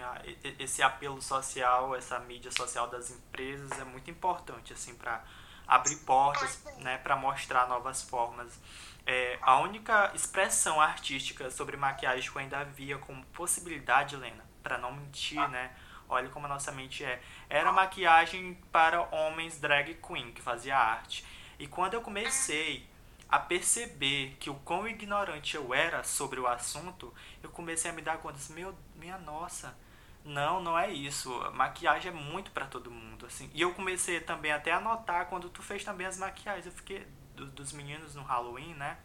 esse 0.58 0.82
apelo 0.82 1.20
social, 1.20 1.94
essa 1.94 2.18
mídia 2.18 2.50
social 2.50 2.88
das 2.88 3.10
empresas 3.10 3.70
é 3.78 3.84
muito 3.84 4.10
importante 4.10 4.72
assim 4.72 4.94
para 4.94 5.22
abrir 5.66 5.96
portas, 5.96 6.62
né, 6.78 6.98
para 6.98 7.16
mostrar 7.16 7.66
novas 7.68 8.02
formas. 8.02 8.58
É, 9.06 9.38
a 9.42 9.58
única 9.60 10.10
expressão 10.14 10.80
artística 10.80 11.50
sobre 11.50 11.76
maquiagem 11.76 12.30
que 12.30 12.36
eu 12.36 12.40
ainda 12.40 12.58
havia 12.60 12.98
como 12.98 13.24
possibilidade, 13.26 14.14
Helena, 14.14 14.44
para 14.62 14.78
não 14.78 14.92
mentir, 14.92 15.46
né? 15.50 15.74
Olha 16.14 16.28
como 16.30 16.46
a 16.46 16.48
nossa 16.48 16.72
mente 16.72 17.04
é. 17.04 17.20
Era 17.48 17.72
maquiagem 17.72 18.54
para 18.72 19.02
homens 19.14 19.58
drag 19.58 19.94
queen 19.94 20.32
que 20.32 20.40
fazia 20.40 20.76
arte. 20.76 21.24
E 21.58 21.66
quando 21.66 21.94
eu 21.94 22.02
comecei 22.02 22.86
a 23.28 23.38
perceber 23.38 24.36
que 24.38 24.50
o 24.50 24.54
quão 24.54 24.86
ignorante 24.86 25.56
eu 25.56 25.74
era 25.74 26.04
sobre 26.04 26.38
o 26.38 26.46
assunto, 26.46 27.12
eu 27.42 27.50
comecei 27.50 27.90
a 27.90 27.94
me 27.94 28.02
dar 28.02 28.18
conta, 28.18 28.36
assim, 28.36 28.54
meu, 28.54 28.74
minha 28.96 29.18
nossa, 29.18 29.76
não, 30.24 30.62
não 30.62 30.78
é 30.78 30.90
isso. 30.90 31.30
Maquiagem 31.52 32.10
é 32.10 32.14
muito 32.14 32.50
para 32.50 32.66
todo 32.66 32.90
mundo, 32.90 33.26
assim. 33.26 33.50
E 33.52 33.60
eu 33.60 33.74
comecei 33.74 34.20
também 34.20 34.52
até 34.52 34.72
a 34.72 34.80
notar 34.80 35.26
quando 35.26 35.48
tu 35.48 35.62
fez 35.62 35.84
também 35.84 36.06
as 36.06 36.16
maquiagens, 36.16 36.66
eu 36.66 36.72
fiquei 36.72 37.06
do, 37.34 37.46
dos 37.46 37.72
meninos 37.72 38.14
no 38.14 38.22
Halloween, 38.22 38.74
né? 38.74 38.98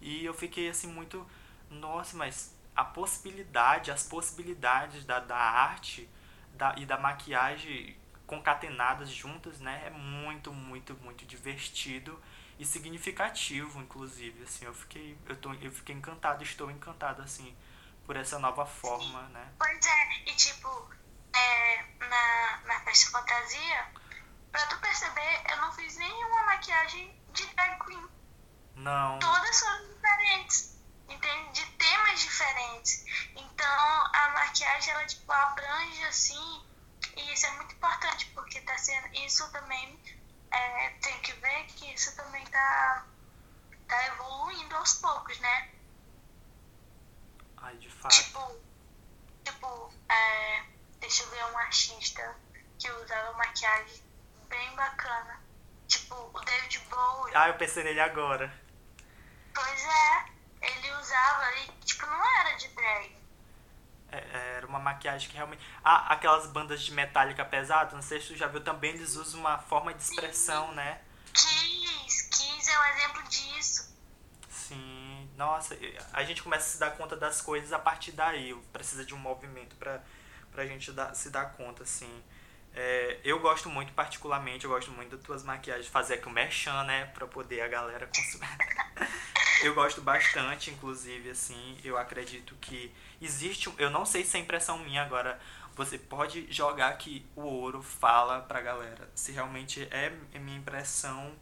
E 0.00 0.24
eu 0.24 0.34
fiquei 0.34 0.68
assim 0.68 0.86
muito, 0.86 1.26
nossa, 1.70 2.16
mas 2.16 2.56
a 2.74 2.84
possibilidade, 2.84 3.90
as 3.90 4.02
possibilidades 4.02 5.04
da, 5.04 5.20
da 5.20 5.36
arte 5.36 6.08
da, 6.58 6.74
e 6.76 6.84
da 6.84 6.98
maquiagem 6.98 7.96
concatenadas 8.26 9.08
juntas, 9.10 9.60
né? 9.60 9.84
É 9.86 9.90
muito, 9.90 10.52
muito, 10.52 10.94
muito 10.96 11.24
divertido 11.24 12.20
e 12.58 12.66
significativo, 12.66 13.80
inclusive, 13.80 14.42
assim, 14.42 14.64
eu 14.64 14.74
fiquei, 14.74 15.16
eu, 15.26 15.36
tô, 15.36 15.54
eu 15.54 15.70
fiquei 15.70 15.94
encantado, 15.94 16.42
estou 16.42 16.70
encantado, 16.70 17.22
assim, 17.22 17.56
por 18.04 18.16
essa 18.16 18.38
nova 18.38 18.66
forma, 18.66 19.26
Sim. 19.26 19.32
né? 19.32 19.52
Pois 19.58 19.86
é, 19.86 20.30
e 20.30 20.34
tipo, 20.34 20.90
é, 21.34 21.84
na, 22.00 22.60
na 22.66 22.80
festa 22.80 23.12
fantasia, 23.12 23.86
pra 24.50 24.66
tu 24.66 24.78
perceber, 24.80 25.42
eu 25.48 25.56
não 25.58 25.72
fiz 25.72 25.96
nenhuma 25.96 26.44
maquiagem 26.46 27.16
de 27.32 27.46
drag 27.54 27.84
queen. 27.86 28.08
Não. 28.74 29.18
Todas 29.20 29.60
foram 29.60 29.88
diferentes, 29.94 30.77
entende? 31.08 31.52
De 31.52 31.66
temas 31.72 32.20
diferentes. 32.20 33.04
Então, 33.34 34.10
a 34.14 34.30
maquiagem, 34.34 34.92
ela, 34.92 35.06
tipo, 35.06 35.30
abrange, 35.32 36.04
assim, 36.04 36.64
e 37.16 37.32
isso 37.32 37.46
é 37.46 37.50
muito 37.52 37.74
importante, 37.74 38.26
porque 38.34 38.60
tá 38.60 38.76
sendo, 38.78 39.08
isso 39.14 39.50
também 39.50 39.98
é, 40.50 40.90
tem 41.00 41.18
que 41.20 41.32
ver 41.32 41.64
que 41.66 41.92
isso 41.92 42.14
também 42.16 42.44
tá, 42.46 43.06
tá 43.86 44.06
evoluindo 44.06 44.76
aos 44.76 44.94
poucos, 44.94 45.38
né? 45.40 45.70
Ai, 47.58 47.76
de 47.76 47.90
fato. 47.90 48.14
Tipo, 48.14 48.56
tipo 49.44 49.92
é, 50.08 50.64
deixa 51.00 51.22
eu 51.24 51.30
ver 51.30 51.44
um 51.46 51.58
artista 51.58 52.36
que 52.78 52.90
usava 52.90 53.32
maquiagem 53.34 54.02
bem 54.48 54.74
bacana. 54.76 55.40
Tipo, 55.86 56.14
o 56.14 56.40
David 56.40 56.78
Bowie. 56.90 57.34
Ah, 57.34 57.48
eu 57.48 57.54
pensei 57.54 57.82
nele 57.82 58.00
agora. 58.00 58.52
Pois 59.54 59.84
é, 59.84 60.24
ele 60.60 60.92
usava 60.92 61.54
e, 61.56 61.84
tipo, 61.84 62.06
não 62.06 62.40
era 62.40 62.56
de 62.56 62.68
drag. 62.68 63.16
É, 64.10 64.16
é, 64.16 64.54
era 64.56 64.66
uma 64.66 64.78
maquiagem 64.78 65.28
que 65.28 65.36
realmente. 65.36 65.62
Ah, 65.84 66.12
aquelas 66.12 66.46
bandas 66.46 66.82
de 66.82 66.92
metálica 66.92 67.44
pesada, 67.44 67.94
não 67.94 68.02
sei 68.02 68.20
se 68.20 68.28
tu 68.28 68.36
já 68.36 68.46
viu 68.46 68.62
também, 68.62 68.94
eles 68.94 69.16
usam 69.16 69.40
uma 69.40 69.58
forma 69.58 69.92
de 69.92 70.02
expressão, 70.02 70.68
Sim. 70.70 70.74
né? 70.74 71.00
Kiss, 71.34 72.28
Kiss 72.30 72.70
é 72.70 72.80
um 72.80 72.84
exemplo 72.84 73.22
disso. 73.24 73.96
Sim, 74.48 75.30
nossa, 75.36 75.76
a 76.12 76.24
gente 76.24 76.42
começa 76.42 76.66
a 76.66 76.70
se 76.70 76.78
dar 76.78 76.90
conta 76.92 77.16
das 77.16 77.40
coisas 77.40 77.72
a 77.72 77.78
partir 77.78 78.12
daí. 78.12 78.54
Precisa 78.72 79.04
de 79.04 79.14
um 79.14 79.18
movimento 79.18 79.76
pra, 79.76 80.02
pra 80.52 80.66
gente 80.66 80.90
dar, 80.92 81.14
se 81.14 81.30
dar 81.30 81.52
conta, 81.52 81.82
assim. 81.82 82.22
É, 82.74 83.18
eu 83.24 83.40
gosto 83.40 83.68
muito, 83.68 83.92
particularmente, 83.92 84.64
eu 84.64 84.70
gosto 84.70 84.90
muito 84.90 85.16
das 85.16 85.24
tuas 85.24 85.42
maquiagens, 85.42 85.88
fazer 85.88 86.14
aqui 86.14 86.28
o 86.28 86.30
merchan, 86.30 86.84
né, 86.84 87.06
pra 87.06 87.26
poder 87.26 87.60
a 87.60 87.68
galera 87.68 88.06
consumir. 88.06 88.48
eu 89.62 89.74
gosto 89.74 90.00
bastante, 90.00 90.70
inclusive, 90.70 91.30
assim, 91.30 91.76
eu 91.84 91.98
acredito 91.98 92.54
que 92.60 92.92
existe, 93.20 93.72
eu 93.78 93.90
não 93.90 94.04
sei 94.04 94.24
se 94.24 94.36
é 94.36 94.40
impressão 94.40 94.78
minha 94.78 95.02
agora, 95.02 95.38
você 95.74 95.98
pode 95.98 96.46
jogar 96.52 96.96
que 96.98 97.24
o 97.36 97.42
ouro 97.42 97.82
fala 97.82 98.40
pra 98.40 98.60
galera 98.60 99.08
se 99.14 99.32
realmente 99.32 99.86
é, 99.90 100.12
é 100.32 100.38
minha 100.38 100.58
impressão 100.58 101.32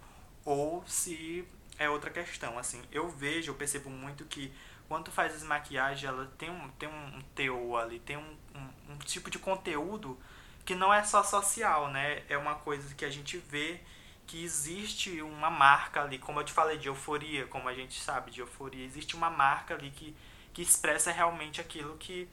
ou 0.44 0.84
se 0.86 1.46
é 1.78 1.88
outra 1.88 2.10
questão, 2.10 2.58
assim. 2.58 2.82
Eu 2.92 3.08
vejo, 3.08 3.50
eu 3.50 3.54
percebo 3.54 3.90
muito 3.90 4.24
que 4.24 4.52
quando 4.88 5.10
faz 5.10 5.34
as 5.34 5.42
maquiagens, 5.42 6.04
ela 6.04 6.30
tem 6.38 6.50
um, 6.50 6.68
tem 6.70 6.88
um 6.88 7.22
teor 7.34 7.82
ali, 7.82 7.98
tem 7.98 8.16
um, 8.16 8.36
um, 8.54 8.92
um 8.92 8.98
tipo 8.98 9.30
de 9.30 9.38
conteúdo 9.38 10.18
que 10.64 10.74
não 10.74 10.92
é 10.92 11.02
só 11.02 11.22
social, 11.22 11.90
né? 11.90 12.22
É 12.28 12.36
uma 12.36 12.56
coisa 12.56 12.94
que 12.94 13.04
a 13.04 13.10
gente 13.10 13.38
vê 13.38 13.80
que 14.26 14.42
existe 14.42 15.22
uma 15.22 15.50
marca 15.50 16.02
ali, 16.02 16.18
como 16.18 16.40
eu 16.40 16.44
te 16.44 16.52
falei 16.52 16.78
de 16.78 16.88
euforia, 16.88 17.46
como 17.46 17.68
a 17.68 17.74
gente 17.74 18.00
sabe 18.00 18.30
de 18.30 18.40
euforia, 18.40 18.84
existe 18.84 19.14
uma 19.14 19.30
marca 19.30 19.74
ali 19.74 19.90
que, 19.90 20.16
que 20.52 20.62
expressa 20.62 21.12
realmente 21.12 21.60
aquilo 21.60 21.96
que 21.96 22.28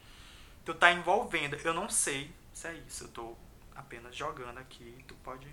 tu 0.66 0.74
tá 0.74 0.92
envolvendo. 0.92 1.56
Eu 1.58 1.74
não 1.74 1.90
sei 1.90 2.34
se 2.54 2.68
é 2.68 2.74
isso, 2.74 3.04
eu 3.06 3.08
tô 3.10 3.38
apenas 3.76 4.16
jogando 4.16 4.58
aqui, 4.60 5.04
tu 5.08 5.16
pode. 5.16 5.48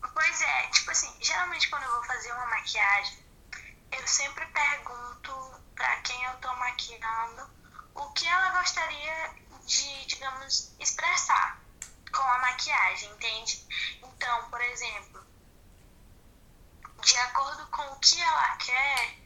Pois 0.00 0.40
é, 0.40 0.66
tipo 0.68 0.90
assim, 0.90 1.12
geralmente 1.20 1.68
quando 1.68 1.84
eu 1.84 1.92
vou 1.92 2.04
fazer 2.04 2.32
uma 2.32 2.46
maquiagem, 2.46 3.18
eu 3.92 4.06
sempre 4.06 4.46
pergunto 4.46 5.60
para 5.74 5.96
quem 6.00 6.22
eu 6.24 6.36
tô 6.38 6.54
maquiando 6.56 7.50
o 7.94 8.12
que 8.12 8.26
ela 8.26 8.60
gostaria 8.60 9.30
de, 9.66 10.06
digamos, 10.06 10.74
expressar 10.80 11.60
com 12.12 12.22
a 12.22 12.38
maquiagem, 12.38 13.10
entende? 13.10 13.66
Então, 14.02 14.50
por 14.50 14.60
exemplo, 14.60 15.24
de 17.02 17.16
acordo 17.18 17.66
com 17.66 17.82
o 17.82 17.96
que 18.00 18.20
ela 18.20 18.56
quer, 18.56 19.16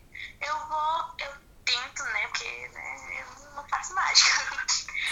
eu 0.41 0.67
vou, 0.67 1.15
eu 1.19 1.33
tento, 1.65 2.03
né? 2.05 2.27
Porque 2.29 2.69
né, 2.69 3.21
eu 3.21 3.55
não 3.55 3.69
faço 3.69 3.95
mágica. 3.95 4.31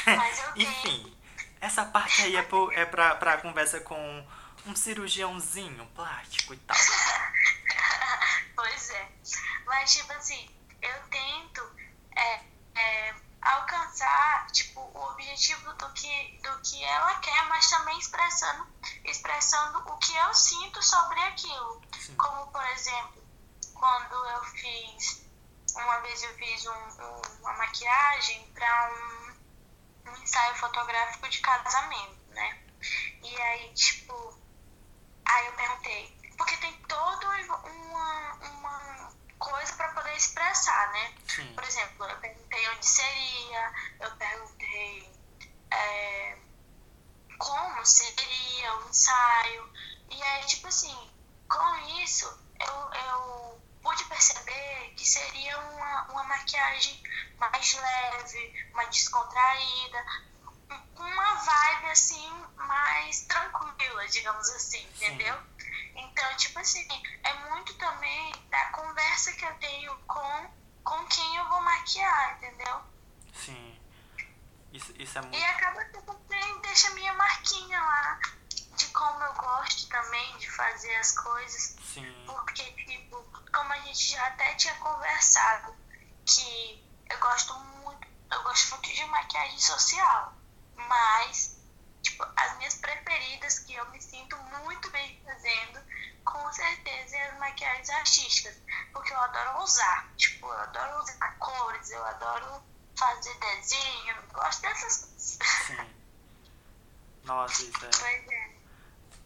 Mas 0.06 0.38
eu 0.38 0.52
tento. 0.52 0.60
Enfim, 0.60 1.16
essa 1.60 1.84
parte 1.84 2.22
aí 2.22 2.36
é, 2.36 2.42
pro, 2.42 2.70
é 2.72 2.84
pra, 2.84 3.14
pra 3.16 3.38
conversa 3.38 3.80
com 3.80 4.26
um 4.66 4.74
cirurgiãozinho 4.74 5.86
plástico 5.94 6.54
e 6.54 6.56
tal. 6.58 6.76
pois 8.56 8.90
é. 8.90 9.08
Mas, 9.66 9.94
tipo 9.94 10.12
assim, 10.12 10.48
eu 10.80 10.94
tento 11.10 11.70
é, 12.16 12.40
é, 12.74 13.14
alcançar 13.44 14.46
tipo 14.52 14.80
o 14.80 15.10
objetivo 15.10 15.72
do 15.74 15.92
que 15.92 16.40
do 16.42 16.60
que 16.62 16.82
ela 16.82 17.14
quer 17.20 17.44
mas 17.48 17.68
também 17.68 17.98
expressando 17.98 18.66
expressando 19.04 19.78
o 19.80 19.98
que 19.98 20.16
eu 20.16 20.34
sinto 20.34 20.82
sobre 20.82 21.20
aquilo 21.20 21.82
Sim. 22.00 22.16
como 22.16 22.46
por 22.50 22.64
exemplo 22.68 23.22
quando 23.74 24.14
eu 24.14 24.44
fiz 24.44 25.24
uma 25.74 26.00
vez 26.00 26.22
eu 26.22 26.34
fiz 26.36 26.66
um, 26.66 26.72
um, 26.72 27.22
uma 27.40 27.52
maquiagem 27.54 28.50
para 28.54 28.90
um, 30.06 30.10
um 30.10 30.22
ensaio 30.22 30.54
fotográfico 30.56 31.28
de 31.28 31.40
casamento 31.40 32.18
né 32.30 32.62
e 33.22 33.42
aí 33.42 33.74
tipo 33.74 34.38
aí 35.26 35.46
eu 35.46 35.52
perguntei 35.52 36.34
porque 36.38 36.56
tem 36.56 36.72
todo 36.88 37.26
uma, 37.26 38.34
uma 38.34 39.13
coisa 39.38 39.72
para 39.74 39.88
poder 39.88 40.16
expressar, 40.16 40.92
né? 40.92 41.14
Sim. 41.28 41.54
Por 41.54 41.64
exemplo, 41.64 42.06
eu 42.06 42.16
perguntei 42.18 42.68
onde 42.70 42.86
seria, 42.86 43.72
eu 44.00 44.10
perguntei 44.16 45.12
é, 45.70 46.38
como 47.38 47.84
seria 47.84 48.76
o 48.76 48.88
ensaio. 48.88 49.72
E 50.10 50.22
aí, 50.22 50.44
tipo 50.46 50.68
assim, 50.68 51.10
com 51.48 51.76
isso, 52.02 52.26
eu, 52.60 53.00
eu 53.06 53.62
pude 53.82 54.04
perceber 54.04 54.94
que 54.96 55.06
seria 55.06 55.58
uma, 55.58 56.02
uma 56.12 56.24
maquiagem 56.24 57.02
mais 57.38 57.74
leve, 57.74 58.70
mais 58.72 58.88
descontraída, 58.90 60.04
uma 60.96 61.34
vibe 61.34 61.90
assim 61.90 62.44
mais 62.56 63.22
tranquila, 63.22 64.08
digamos 64.08 64.48
assim, 64.50 64.86
entendeu? 64.94 65.34
Sim. 65.36 65.53
Então, 66.24 66.36
tipo 66.38 66.58
assim, 66.58 66.88
é 67.22 67.34
muito 67.50 67.74
também 67.74 68.32
da 68.50 68.64
conversa 68.70 69.30
que 69.34 69.44
eu 69.44 69.54
tenho 69.58 69.94
com, 70.06 70.50
com 70.82 71.06
quem 71.06 71.36
eu 71.36 71.46
vou 71.50 71.60
maquiar, 71.60 72.36
entendeu? 72.36 72.80
Sim. 73.34 73.78
Isso, 74.72 74.92
isso 74.98 75.18
é 75.18 75.20
muito. 75.20 75.36
E 75.36 75.44
acaba 75.44 75.84
que 75.84 76.00
também 76.00 76.60
deixa 76.62 76.90
minha 76.90 77.12
marquinha 77.12 77.78
lá 77.78 78.18
de 78.74 78.86
como 78.86 79.22
eu 79.22 79.34
gosto 79.34 79.86
também 79.90 80.38
de 80.38 80.50
fazer 80.50 80.94
as 80.96 81.12
coisas. 81.12 81.76
Sim. 81.92 82.24
Porque, 82.26 82.62
tipo, 82.72 83.22
como 83.52 83.72
a 83.74 83.78
gente 83.80 84.08
já 84.08 84.26
até 84.26 84.54
tinha 84.54 84.74
conversado, 84.76 85.76
que 86.24 86.88
eu 87.10 87.18
gosto 87.18 87.54
muito, 87.54 88.08
eu 88.30 88.42
gosto 88.44 88.70
muito 88.70 88.88
de 88.94 89.04
maquiagem 89.04 89.58
social. 89.58 90.32
Mas 90.74 91.58
tipo, 92.04 92.24
as 92.36 92.56
minhas 92.58 92.74
preferidas, 92.76 93.58
que 93.60 93.74
eu 93.74 93.90
me 93.90 94.00
sinto 94.00 94.36
muito 94.62 94.90
bem 94.90 95.20
fazendo, 95.24 95.80
com 96.24 96.52
certeza 96.52 97.16
é 97.16 97.30
as 97.30 97.38
maquiagens 97.38 97.90
artísticas. 97.90 98.56
Porque 98.92 99.12
eu 99.12 99.18
adoro 99.18 99.62
usar. 99.62 100.08
Tipo, 100.16 100.46
eu 100.46 100.58
adoro 100.60 101.02
usar 101.02 101.36
cores, 101.38 101.90
eu 101.90 102.04
adoro 102.04 102.62
fazer 102.96 103.34
desenho, 103.40 104.16
eu 104.16 104.22
gosto 104.32 104.62
dessas 104.62 104.96
coisas. 104.98 105.38
Sim. 105.66 105.94
Nossa, 107.24 107.62
isso 107.64 107.84
é. 107.84 107.90
Pois 107.90 108.32
é. 108.32 108.54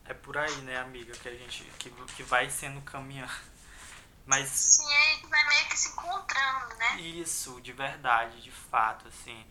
É 0.06 0.14
por 0.14 0.38
aí, 0.38 0.56
né, 0.62 0.78
amiga, 0.78 1.12
que 1.12 1.28
a 1.28 1.34
gente. 1.34 1.64
que, 1.78 1.90
que 1.90 2.22
vai 2.22 2.48
sendo 2.48 2.80
caminhando. 2.82 3.30
Mas. 4.24 4.48
Sim, 4.48 4.86
aí 4.86 5.26
vai 5.26 5.44
meio 5.48 5.68
que 5.68 5.76
se 5.76 5.88
encontrando, 5.90 6.74
né? 6.76 7.00
Isso, 7.00 7.60
de 7.60 7.72
verdade, 7.72 8.40
de 8.40 8.50
fato, 8.50 9.08
assim. 9.08 9.44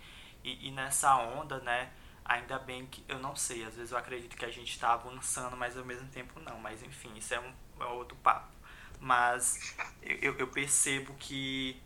E, 0.44 0.68
e 0.68 0.72
nessa 0.72 1.16
onda, 1.16 1.60
né? 1.60 1.92
Ainda 2.28 2.60
bem 2.60 2.86
que 2.88 3.06
eu 3.08 3.20
não 3.20 3.38
sei, 3.38 3.64
às 3.64 3.76
vezes 3.76 3.94
eu 3.94 3.98
acredito 3.98 4.36
que 4.36 4.44
a 4.44 4.52
gente 4.52 4.70
está 4.70 4.92
avançando, 4.92 5.56
mas 5.56 5.78
ao 5.78 5.86
mesmo 5.86 6.10
tempo 6.10 6.38
não. 6.42 6.60
Mas 6.60 6.84
enfim, 6.84 7.16
isso 7.16 7.34
é 7.34 7.40
um, 7.40 7.54
é 7.80 7.86
outro 7.86 8.18
papo. 8.18 8.52
Mas 9.00 9.78
eu, 10.02 10.38
eu 10.38 10.48
percebo 10.48 11.14
que 11.14 11.82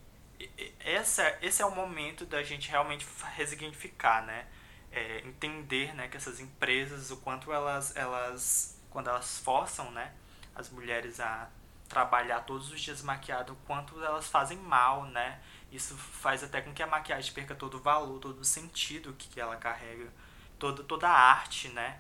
essa, 0.80 1.38
esse 1.44 1.62
é 1.62 1.66
o 1.66 1.76
momento 1.76 2.26
da 2.26 2.42
gente 2.42 2.70
realmente 2.72 3.06
resignificar, 3.36 4.26
né? 4.26 4.48
É, 4.92 5.20
entender 5.20 5.94
né, 5.96 6.08
que 6.08 6.18
essas 6.18 6.40
empresas, 6.40 7.12
o 7.12 7.18
quanto 7.18 7.54
elas, 7.54 7.96
elas, 7.96 8.78
quando 8.90 9.10
elas 9.10 9.38
forçam 9.40 9.90
né, 9.92 10.14
as 10.54 10.70
mulheres 10.70 11.20
a 11.20 11.50
trabalhar 11.88 12.42
todos 12.42 12.72
os 12.72 12.82
dias 12.82 13.02
maquiado, 13.02 13.54
o 13.54 13.56
quanto 13.68 14.04
elas 14.04 14.28
fazem 14.28 14.58
mal, 14.58 15.06
né? 15.06 15.40
Isso 15.72 15.96
faz 15.96 16.44
até 16.44 16.62
com 16.62 16.74
que 16.74 16.82
a 16.82 16.88
maquiagem 16.88 17.32
perca 17.32 17.54
todo 17.54 17.76
o 17.76 17.80
valor, 17.80 18.20
todo 18.20 18.40
o 18.40 18.46
sentido 18.46 19.14
que 19.14 19.40
ela 19.40 19.56
carrega 19.56 20.12
toda, 20.62 20.84
toda 20.84 21.10
a 21.10 21.12
arte, 21.12 21.70
né? 21.70 22.00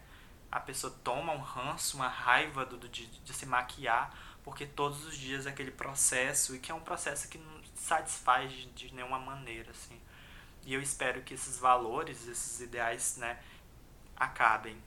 A 0.52 0.60
pessoa 0.60 0.94
toma 1.04 1.34
um 1.34 1.42
ranço, 1.42 1.98
uma 1.98 2.08
raiva 2.08 2.64
do, 2.64 2.88
de, 2.88 3.08
de 3.08 3.34
se 3.34 3.48
maquiar, 3.48 4.16
porque 4.44 4.68
todos 4.68 5.04
os 5.04 5.18
dias 5.18 5.48
é 5.48 5.50
aquele 5.50 5.72
processo, 5.72 6.56
e 6.56 6.60
que 6.60 6.72
é 6.72 6.76
um 6.76 6.80
processo 6.80 7.28
que 7.28 7.40
não 7.40 7.60
satisfaz 7.74 8.52
de, 8.52 8.68
de 8.68 8.94
nenhuma 8.94 9.18
maneira, 9.18 9.72
assim. 9.72 10.00
E 10.64 10.74
eu 10.76 10.82
espero 10.82 11.24
que 11.24 11.34
esses 11.34 11.58
valores, 11.58 12.28
esses 12.28 12.62
ideais, 12.62 13.18
né, 13.18 13.42
acabem, 14.16 14.78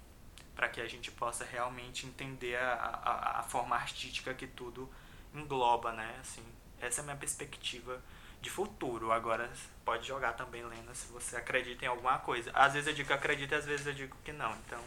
para 0.55 0.69
que 0.69 0.81
a 0.81 0.87
gente 0.87 1.11
possa 1.11 1.45
realmente 1.45 2.07
entender 2.07 2.57
a, 2.57 2.75
a, 2.75 3.41
a 3.41 3.43
forma 3.43 3.75
artística 3.75 4.33
que 4.33 4.47
tudo 4.47 4.89
engloba, 5.35 5.91
né, 5.93 6.17
assim. 6.21 6.45
Essa 6.81 7.01
é 7.01 7.03
a 7.03 7.05
minha 7.07 7.17
perspectiva 7.17 8.01
de 8.45 8.51
futuro. 8.51 9.11
Agora 9.11 9.51
pode 9.85 10.07
jogar 10.07 10.35
também, 10.35 10.63
Lena, 10.65 10.95
se 10.95 11.07
você 11.07 11.37
acredita 11.37 11.85
em 11.85 11.89
alguma 11.89 12.19
coisa. 12.19 12.51
Às 12.55 12.75
vezes 12.75 12.87
eu 12.87 12.95
digo 12.95 13.09
que 13.09 13.15
acredito 13.15 13.55
às 13.55 13.65
vezes 13.65 13.87
eu 13.87 13.95
digo 13.95 14.17
que 14.23 14.33
não. 14.33 14.53
Então, 14.59 14.83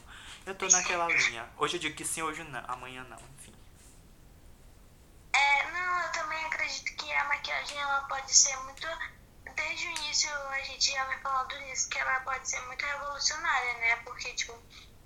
eu 0.46 0.56
tô 0.56 0.68
naquela 0.68 1.08
linha. 1.08 1.50
Hoje 1.58 1.78
eu 1.78 1.82
digo 1.82 1.96
que 1.96 2.06
sim, 2.06 2.22
hoje 2.22 2.44
não. 2.44 2.64
Amanhã 2.68 3.04
não, 3.06 3.18
enfim. 3.40 3.54
É, 5.34 5.72
não, 5.72 6.00
eu 6.04 6.12
também 6.12 6.46
acredito 6.46 6.96
que 6.96 7.12
a 7.12 7.24
maquiagem 7.26 7.78
ela 7.78 8.02
pode 8.02 8.34
ser 8.34 8.56
muito. 8.58 8.88
Desde 9.56 9.88
o 9.88 9.92
início 9.92 10.32
a 10.32 10.62
gente 10.62 10.92
já 10.92 11.04
vem 11.06 11.20
falando 11.20 11.58
nisso, 11.62 11.90
que 11.90 11.98
ela 11.98 12.20
pode 12.20 12.48
ser 12.48 12.62
muito 12.68 12.86
revolucionária, 12.86 13.74
né? 13.80 13.96
Porque, 13.98 14.32
tipo, 14.34 14.56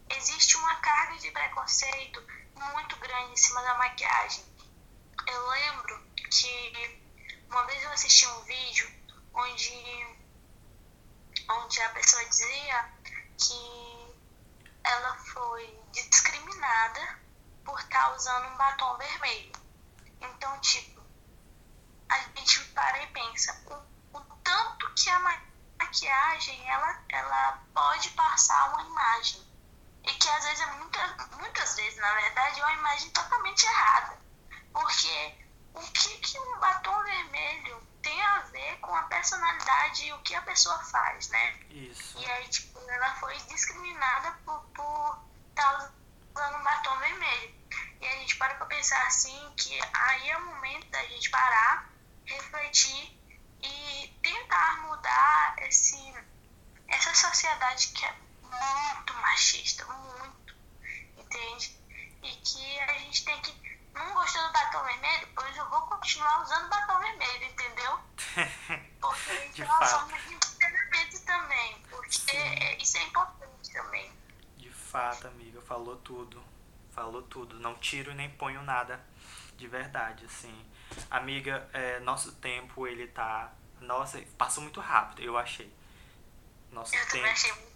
existe 0.10 0.58
uma 0.58 0.76
carga 0.76 1.18
de 1.20 1.32
preconceito 1.32 2.22
muito 2.74 2.96
grande 2.98 3.32
em 3.32 3.38
cima 3.38 3.62
da 3.62 3.78
maquiagem. 3.78 4.44
Eu 5.26 5.48
lembro 5.48 6.04
que 6.30 7.01
uma 7.52 7.66
vez 7.66 7.84
eu 7.84 7.92
assisti 7.92 8.26
um 8.28 8.42
vídeo 8.44 8.90
onde, 9.34 10.18
onde 11.50 11.82
a 11.82 11.90
pessoa 11.90 12.24
dizia 12.26 12.94
que 13.38 14.16
ela 14.84 15.18
foi 15.18 15.84
discriminada 15.92 17.20
por 17.66 17.78
estar 17.78 18.10
tá 18.10 18.16
usando 18.16 18.48
um 18.48 18.58
batom 18.58 18.98
vermelho. 18.98 19.52
Então, 20.22 20.60
tipo, 20.62 21.02
a 22.10 22.20
gente 22.20 22.64
para 22.70 23.04
e 23.04 23.08
pensa 23.08 23.62
o, 23.68 24.18
o 24.18 24.22
tanto 24.44 24.94
que 24.94 25.10
a 25.10 25.20
maquiagem 25.20 26.70
ela, 26.70 27.04
ela 27.10 27.64
pode 27.74 28.12
passar 28.12 28.74
uma 28.74 28.84
imagem, 28.84 29.46
e 30.04 30.14
que 30.14 30.30
às 30.30 30.46
vezes 30.46 30.62
é 30.62 30.66
muita, 30.78 31.28
muitas 31.38 31.76
vezes, 31.76 32.00
na 32.00 32.14
verdade, 32.14 32.62
é 32.62 32.64
uma 32.64 32.74
imagem 32.74 33.10
totalmente 33.12 33.66
errada. 33.66 34.22
Porque 34.74 35.42
o 35.74 35.82
que, 35.82 36.18
que 36.18 36.40
um 36.40 36.60
batom 36.60 37.04
vermelho 37.04 37.82
tem 38.02 38.22
a 38.22 38.40
ver 38.40 38.78
com 38.80 38.94
a 38.96 39.04
personalidade 39.04 40.06
e 40.06 40.14
o 40.14 40.20
que 40.20 40.36
a 40.36 40.42
pessoa 40.42 40.78
faz, 40.84 41.30
né? 41.30 41.60
Isso. 41.70 42.18
E 42.20 42.26
aí, 42.26 42.48
tipo, 42.48 42.80
ela 42.90 43.16
foi 43.16 43.38
discriminada 43.44 44.32
por 44.46 44.62
por 44.76 45.20
estar 45.50 45.78
tá 45.78 45.92
usando 46.36 46.60
um 46.60 46.64
batom 46.64 46.98
vermelho. 47.00 47.56
E 48.02 48.08
a 48.08 48.18
gente 48.18 48.36
para 48.38 48.56
pra 48.56 48.66
pensar 48.66 49.06
assim 49.06 49.54
que 49.56 49.80
aí 49.94 50.30
é 50.30 50.38
o 50.38 50.46
momento 50.46 50.90
da 50.90 51.04
gente 51.06 51.30
parar, 51.30 51.90
refletir 52.26 53.18
e 53.62 54.08
tentar 54.22 54.82
mudar 54.88 55.56
esse, 55.60 56.14
essa 56.88 57.14
sociedade 57.14 57.90
que 57.90 58.06
é 58.06 58.16
muito 58.42 59.14
machista, 59.14 59.86
muito, 59.86 60.56
entende? 61.18 61.80
E 62.24 62.36
que 62.38 62.80
a 62.80 62.98
gente 63.00 63.24
tem 63.24 63.42
que 63.42 63.71
não 63.94 64.14
gostou 64.14 64.46
do 64.48 64.54
batom 64.54 64.84
vermelho? 64.84 65.28
Pois 65.36 65.56
eu 65.56 65.70
vou 65.70 65.82
continuar 65.82 66.42
usando 66.42 66.70
batom 66.70 67.00
vermelho, 67.00 67.44
entendeu? 67.46 68.00
Porque 69.02 69.50
de 69.54 69.62
é 69.62 69.66
uma 69.66 69.86
forma 69.86 70.18
de 70.18 70.38
treinamento 70.58 71.20
também. 71.26 71.86
Porque 71.90 72.32
Sim. 72.32 72.78
isso 72.80 72.98
é 72.98 73.04
importante 73.04 73.72
também. 73.72 74.12
De 74.58 74.70
fato, 74.70 75.28
amiga, 75.28 75.62
falou 75.62 75.98
tudo. 75.98 76.44
Falou 76.92 77.22
tudo. 77.24 77.60
Não 77.60 77.76
tiro 77.76 78.14
nem 78.14 78.30
ponho 78.30 78.62
nada 78.64 79.04
de 79.58 79.68
verdade, 79.68 80.26
assim. 80.26 80.66
Amiga, 81.10 81.70
é, 81.74 82.00
nosso 82.00 82.34
tempo, 82.34 82.88
ele 82.88 83.08
tá. 83.08 83.54
Nossa, 83.80 84.22
passou 84.38 84.64
muito 84.64 84.80
rápido, 84.80 85.22
eu 85.22 85.38
achei. 85.38 85.72
Nosso 86.72 86.96
eu 86.96 87.00
tempo. 87.02 87.12
também 87.14 87.32
achei 87.32 87.52
muito 87.54 87.71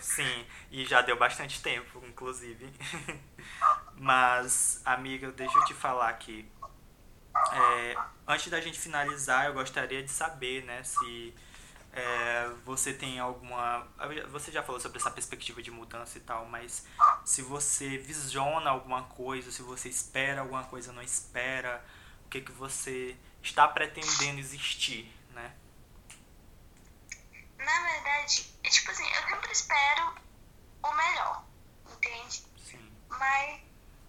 Sim, 0.00 0.46
e 0.70 0.84
já 0.84 1.02
deu 1.02 1.16
bastante 1.16 1.62
tempo, 1.62 2.02
inclusive. 2.06 2.72
Mas, 3.94 4.80
amiga, 4.84 5.30
deixa 5.32 5.56
eu 5.58 5.64
te 5.64 5.74
falar 5.74 6.08
aqui. 6.08 6.50
É, 7.52 7.96
antes 8.26 8.48
da 8.48 8.60
gente 8.60 8.78
finalizar, 8.78 9.46
eu 9.46 9.54
gostaria 9.54 10.02
de 10.02 10.10
saber, 10.10 10.64
né, 10.64 10.82
se 10.82 11.34
é, 11.92 12.50
você 12.64 12.92
tem 12.92 13.18
alguma. 13.18 13.86
Você 14.30 14.52
já 14.52 14.62
falou 14.62 14.80
sobre 14.80 14.98
essa 14.98 15.10
perspectiva 15.10 15.62
de 15.62 15.70
mudança 15.70 16.18
e 16.18 16.20
tal, 16.20 16.46
mas 16.46 16.86
se 17.24 17.42
você 17.42 17.98
visiona 17.98 18.70
alguma 18.70 19.02
coisa, 19.02 19.50
se 19.50 19.62
você 19.62 19.88
espera 19.88 20.40
alguma 20.40 20.64
coisa, 20.64 20.92
não 20.92 21.02
espera, 21.02 21.84
o 22.26 22.28
que, 22.28 22.40
que 22.40 22.52
você 22.52 23.16
está 23.42 23.66
pretendendo 23.66 24.38
existir? 24.38 25.12
Na 27.68 27.80
verdade, 27.82 28.58
é 28.64 28.70
tipo 28.70 28.90
assim, 28.90 29.06
eu 29.06 29.28
sempre 29.28 29.52
espero 29.52 30.14
o 30.82 30.92
melhor, 30.92 31.44
entende? 31.86 32.46
Sim. 32.64 32.96
Mas 33.10 33.60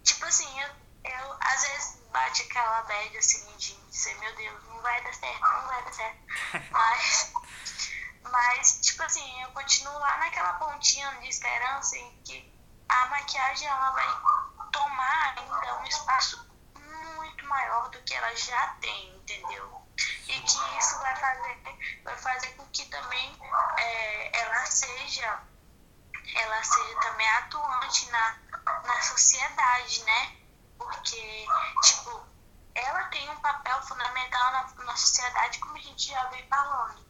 tipo 0.02 0.24
assim, 0.24 0.60
eu, 0.62 0.68
eu 1.04 1.36
às 1.38 1.62
vezes 1.62 2.02
bate 2.10 2.40
aquela 2.40 2.80
bad 2.84 3.18
assim 3.18 3.54
de 3.58 3.74
dizer, 3.90 4.18
meu 4.18 4.34
Deus, 4.34 4.64
não 4.64 4.80
vai 4.80 5.04
dar 5.04 5.12
certo, 5.12 5.40
não 5.42 5.66
vai 5.66 5.84
dar 5.84 5.92
certo. 5.92 6.18
mas, 6.72 7.32
mas, 8.22 8.80
tipo 8.80 9.02
assim, 9.02 9.42
eu 9.42 9.50
continuo 9.50 9.98
lá 9.98 10.16
naquela 10.16 10.54
pontinha 10.54 11.10
de 11.20 11.28
esperança 11.28 11.98
em 11.98 12.22
que 12.22 12.50
a 12.88 13.06
maquiagem 13.08 13.68
ela 13.68 13.90
vai 13.90 14.70
tomar 14.72 15.38
ainda 15.38 15.80
um 15.80 15.84
espaço 15.84 16.50
muito 17.16 17.44
maior 17.44 17.90
do 17.90 18.02
que 18.04 18.14
ela 18.14 18.34
já 18.34 18.68
tem, 18.80 19.16
entendeu? 19.16 19.79
E 20.28 20.40
que 20.40 20.78
isso 20.78 20.98
vai 20.98 21.16
fazer, 21.16 22.00
vai 22.04 22.16
fazer 22.18 22.48
com 22.54 22.66
que 22.68 22.84
também 22.86 23.36
é, 23.78 24.40
ela 24.40 24.66
seja 24.66 25.42
ela 26.34 26.62
seja 26.62 27.00
também 27.00 27.28
atuante 27.28 28.08
na 28.10 28.38
na 28.84 29.00
sociedade, 29.02 30.02
né? 30.04 30.36
Porque, 30.78 31.46
tipo, 31.82 32.26
ela 32.74 33.04
tem 33.04 33.28
um 33.30 33.40
papel 33.40 33.82
fundamental 33.82 34.52
na, 34.52 34.84
na 34.84 34.96
sociedade, 34.96 35.58
como 35.58 35.76
a 35.76 35.80
gente 35.80 36.08
já 36.08 36.24
vem 36.28 36.46
falando. 36.48 37.06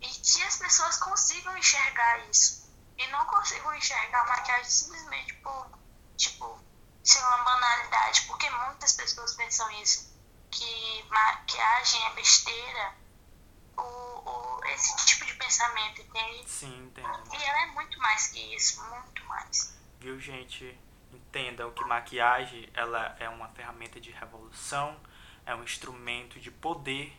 E 0.00 0.06
que 0.08 0.42
as 0.42 0.56
pessoas 0.56 0.98
consigam 0.98 1.56
enxergar 1.56 2.18
isso. 2.30 2.68
E 2.96 3.06
não 3.08 3.24
consigam 3.26 3.74
enxergar 3.74 4.26
maquiagem 4.26 4.70
simplesmente 4.70 5.34
por, 5.34 5.70
tipo, 6.16 6.60
ser 7.02 7.20
uma 7.20 7.38
banalidade. 7.38 8.22
Porque 8.22 8.50
muitas 8.50 8.92
pessoas 8.92 9.34
pensam 9.34 9.70
isso. 9.82 10.17
Que 10.50 11.04
maquiagem 11.08 12.04
é 12.06 12.10
besteira. 12.14 12.94
O, 13.76 13.82
o, 13.82 14.64
esse 14.66 14.96
tipo 15.06 15.24
de 15.24 15.34
pensamento, 15.34 16.00
entende? 16.00 16.48
Sim, 16.48 16.84
entendo. 16.84 17.22
E 17.32 17.42
ela 17.42 17.62
é 17.62 17.66
muito 17.66 17.98
mais 17.98 18.26
que 18.28 18.54
isso, 18.54 18.82
muito 18.90 19.24
mais. 19.24 19.78
Viu, 20.00 20.18
gente? 20.18 20.78
entendam 21.12 21.70
que 21.70 21.84
maquiagem 21.84 22.68
ela 22.74 23.16
é 23.18 23.28
uma 23.28 23.48
ferramenta 23.48 24.00
de 24.00 24.10
revolução, 24.10 24.96
é 25.46 25.54
um 25.54 25.62
instrumento 25.62 26.38
de 26.38 26.50
poder 26.50 27.16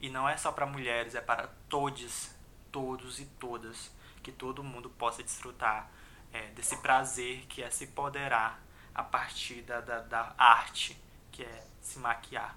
e 0.00 0.08
não 0.08 0.28
é 0.28 0.36
só 0.36 0.52
para 0.52 0.66
mulheres, 0.66 1.14
é 1.14 1.20
para 1.20 1.48
todos, 1.68 2.30
todos 2.72 3.20
e 3.20 3.26
todas, 3.26 3.90
que 4.22 4.32
todo 4.32 4.62
mundo 4.62 4.90
possa 4.90 5.22
desfrutar 5.22 5.90
é, 6.32 6.48
desse 6.48 6.76
prazer 6.78 7.46
que 7.46 7.62
é 7.62 7.70
se 7.70 7.88
poderar 7.88 8.60
a 8.94 9.02
partir 9.02 9.62
da, 9.62 9.80
da, 9.80 10.00
da 10.00 10.34
arte, 10.36 11.00
que 11.30 11.42
é 11.42 11.66
se 11.80 11.98
maquiar. 11.98 12.56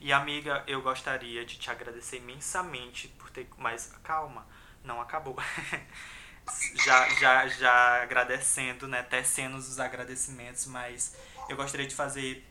E 0.00 0.12
amiga, 0.12 0.62
eu 0.66 0.82
gostaria 0.82 1.44
de 1.44 1.58
te 1.58 1.70
agradecer 1.70 2.18
imensamente 2.18 3.08
por 3.08 3.30
ter. 3.30 3.48
Mas 3.56 3.92
calma, 4.02 4.46
não 4.82 5.00
acabou. 5.00 5.36
já, 6.84 7.08
já, 7.10 7.48
já 7.48 8.02
agradecendo, 8.02 8.86
né? 8.86 9.02
Tecendo 9.02 9.56
os 9.56 9.80
agradecimentos, 9.80 10.66
mas 10.66 11.16
eu 11.48 11.56
gostaria 11.56 11.86
de 11.86 11.94
fazer 11.94 12.46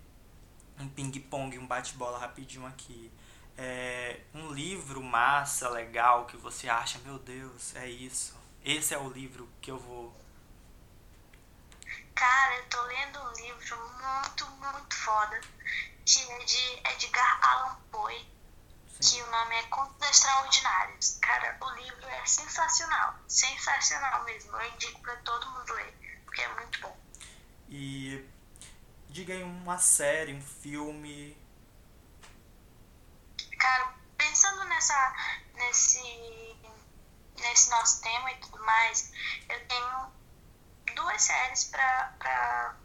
um 0.80 0.88
ping-pong, 0.88 1.58
um 1.58 1.68
bate-bola 1.68 2.18
rapidinho 2.18 2.66
aqui. 2.66 3.12
É, 3.56 4.22
um 4.34 4.52
livro 4.52 5.02
massa, 5.04 5.70
legal, 5.70 6.26
que 6.26 6.36
você 6.38 6.68
acha, 6.68 6.98
meu 7.00 7.20
Deus, 7.20 7.76
é 7.76 7.88
isso. 7.88 8.36
Esse 8.66 8.94
é 8.94 8.98
o 8.98 9.10
livro 9.10 9.48
que 9.62 9.70
eu 9.70 9.78
vou. 9.78 10.16
Cara, 12.16 12.58
eu 12.58 12.70
tô 12.70 12.82
lendo 12.84 13.20
um 13.20 13.32
livro 13.34 13.78
muito, 13.78 14.46
muito 14.48 14.96
foda, 14.96 15.42
que 16.06 16.32
é 16.32 16.40
de 16.40 16.82
Edgar 16.90 17.40
Allan 17.42 17.76
Poe 17.92 18.34
que 19.04 19.22
o 19.22 19.32
nome 19.32 19.56
é 19.56 19.64
Contos 19.64 20.10
Extraordinários. 20.10 21.18
Cara, 21.22 21.58
o 21.60 21.70
livro 21.72 22.08
é 22.08 22.26
sensacional. 22.26 23.16
Sensacional 23.28 24.24
mesmo. 24.24 24.56
Eu 24.56 24.74
indico 24.74 25.02
pra 25.02 25.16
todo 25.18 25.50
mundo 25.52 25.74
ler, 25.74 26.22
porque 26.24 26.42
é 26.42 26.48
muito 26.56 26.80
bom. 26.80 26.98
E 27.68 28.26
diga 29.10 29.34
aí 29.34 29.44
uma 29.44 29.78
série, 29.78 30.34
um 30.34 30.42
filme. 30.42 31.38
Cara, 33.60 33.94
pensando 34.18 34.64
nessa. 34.66 35.16
nesse. 35.56 36.56
nesse 37.40 37.70
nosso 37.72 38.02
tema 38.02 38.32
e 38.32 38.38
tudo 38.38 38.64
mais, 38.64 39.12
eu 39.50 39.68
tenho 39.68 40.14
duas 40.96 41.22
séries 41.22 41.66
pra, 41.66 42.16
pra, 42.20 42.76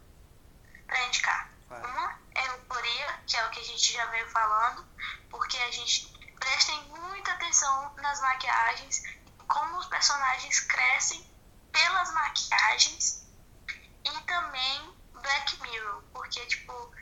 pra 0.85 1.07
indicar. 1.07 1.58
Uma 1.77 2.19
é 2.35 2.47
Euforia, 2.47 3.19
que 3.27 3.37
é 3.37 3.45
o 3.45 3.49
que 3.51 3.59
a 3.59 3.63
gente 3.63 3.93
já 3.93 4.05
veio 4.07 4.29
falando, 4.31 4.87
porque 5.29 5.57
a 5.57 5.71
gente 5.71 6.07
prestem 6.39 6.81
muita 6.85 7.31
atenção 7.33 7.93
nas 7.97 8.19
maquiagens, 8.21 9.03
como 9.47 9.77
os 9.77 9.85
personagens 9.87 10.59
crescem 10.61 11.23
pelas 11.71 12.11
maquiagens 12.13 13.27
e 14.03 14.21
também 14.21 14.95
Black 15.13 15.61
Mirror, 15.61 16.01
porque 16.13 16.45
tipo 16.47 16.93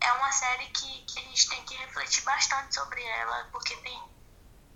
é 0.00 0.12
uma 0.12 0.30
série 0.30 0.66
que, 0.66 1.02
que 1.06 1.18
a 1.18 1.22
gente 1.22 1.48
tem 1.48 1.64
que 1.64 1.74
refletir 1.76 2.22
bastante 2.24 2.74
sobre 2.74 3.02
ela, 3.02 3.48
porque 3.50 3.74
tem 3.76 4.14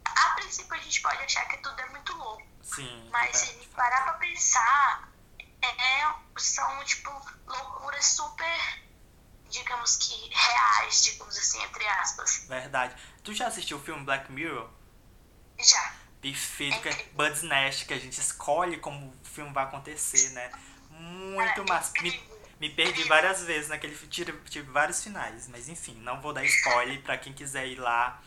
a 0.05 0.31
princípio 0.31 0.75
a 0.75 0.79
gente 0.79 1.01
pode 1.01 1.23
achar 1.23 1.47
que 1.47 1.59
tudo 1.59 1.79
é 1.81 1.87
muito 1.91 2.17
louco. 2.17 2.47
Sim. 2.63 3.09
Mas 3.13 3.43
é, 3.43 3.47
se 3.47 3.69
parar 3.69 4.03
pra 4.03 4.15
pensar, 4.15 5.09
é, 5.63 6.15
são 6.39 6.85
tipo 6.85 7.11
loucuras 7.47 8.05
super 8.05 8.88
digamos 9.51 9.97
que 9.97 10.31
reais, 10.35 11.05
digamos 11.05 11.37
assim, 11.37 11.63
entre 11.63 11.87
aspas. 11.87 12.45
Verdade. 12.49 12.95
Tu 13.23 13.35
já 13.35 13.47
assistiu 13.47 13.79
o 13.79 13.81
filme 13.81 14.05
Black 14.05 14.31
Mirror? 14.31 14.69
Já. 15.59 15.95
Perfeito, 16.21 16.81
que 16.81 16.89
é 16.89 17.07
Bud's 17.13 17.43
que 17.87 17.95
a 17.95 17.99
gente 17.99 18.21
escolhe 18.21 18.79
como 18.79 19.09
o 19.09 19.25
filme 19.25 19.53
vai 19.53 19.65
acontecer, 19.65 20.31
né? 20.31 20.51
Muito 20.91 21.61
é, 21.61 21.65
massa. 21.65 21.93
Me, 22.03 22.21
me 22.61 22.71
perdi 22.71 23.05
várias 23.05 23.43
vezes 23.43 23.69
naquele 23.69 23.95
tive, 24.09 24.33
tive 24.51 24.71
vários 24.71 25.03
finais, 25.03 25.47
mas 25.49 25.69
enfim, 25.69 25.95
não 26.03 26.21
vou 26.21 26.33
dar 26.33 26.45
spoiler 26.45 27.01
para 27.03 27.17
quem 27.19 27.33
quiser 27.33 27.67
ir 27.67 27.77
lá. 27.77 28.21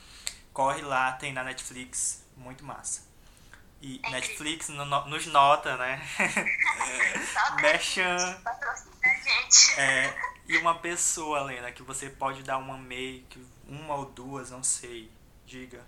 Corre 0.53 0.81
lá, 0.81 1.13
tem 1.13 1.33
na 1.33 1.43
Netflix, 1.43 2.23
muito 2.35 2.63
massa. 2.63 3.09
E 3.81 3.99
é 4.03 4.09
Netflix 4.11 4.69
no, 4.69 4.85
nos 4.85 5.25
nota, 5.25 5.75
né? 5.75 6.01
Merchan. 7.61 8.41
É, 9.77 10.30
e 10.51 10.57
uma 10.57 10.75
pessoa, 10.79 11.43
Lena, 11.43 11.71
que 11.71 11.81
você 11.81 12.09
pode 12.09 12.43
dar 12.43 12.57
uma 12.57 12.77
make, 12.77 13.41
uma 13.65 13.95
ou 13.95 14.05
duas, 14.05 14.51
não 14.51 14.61
sei. 14.61 15.09
Diga. 15.45 15.81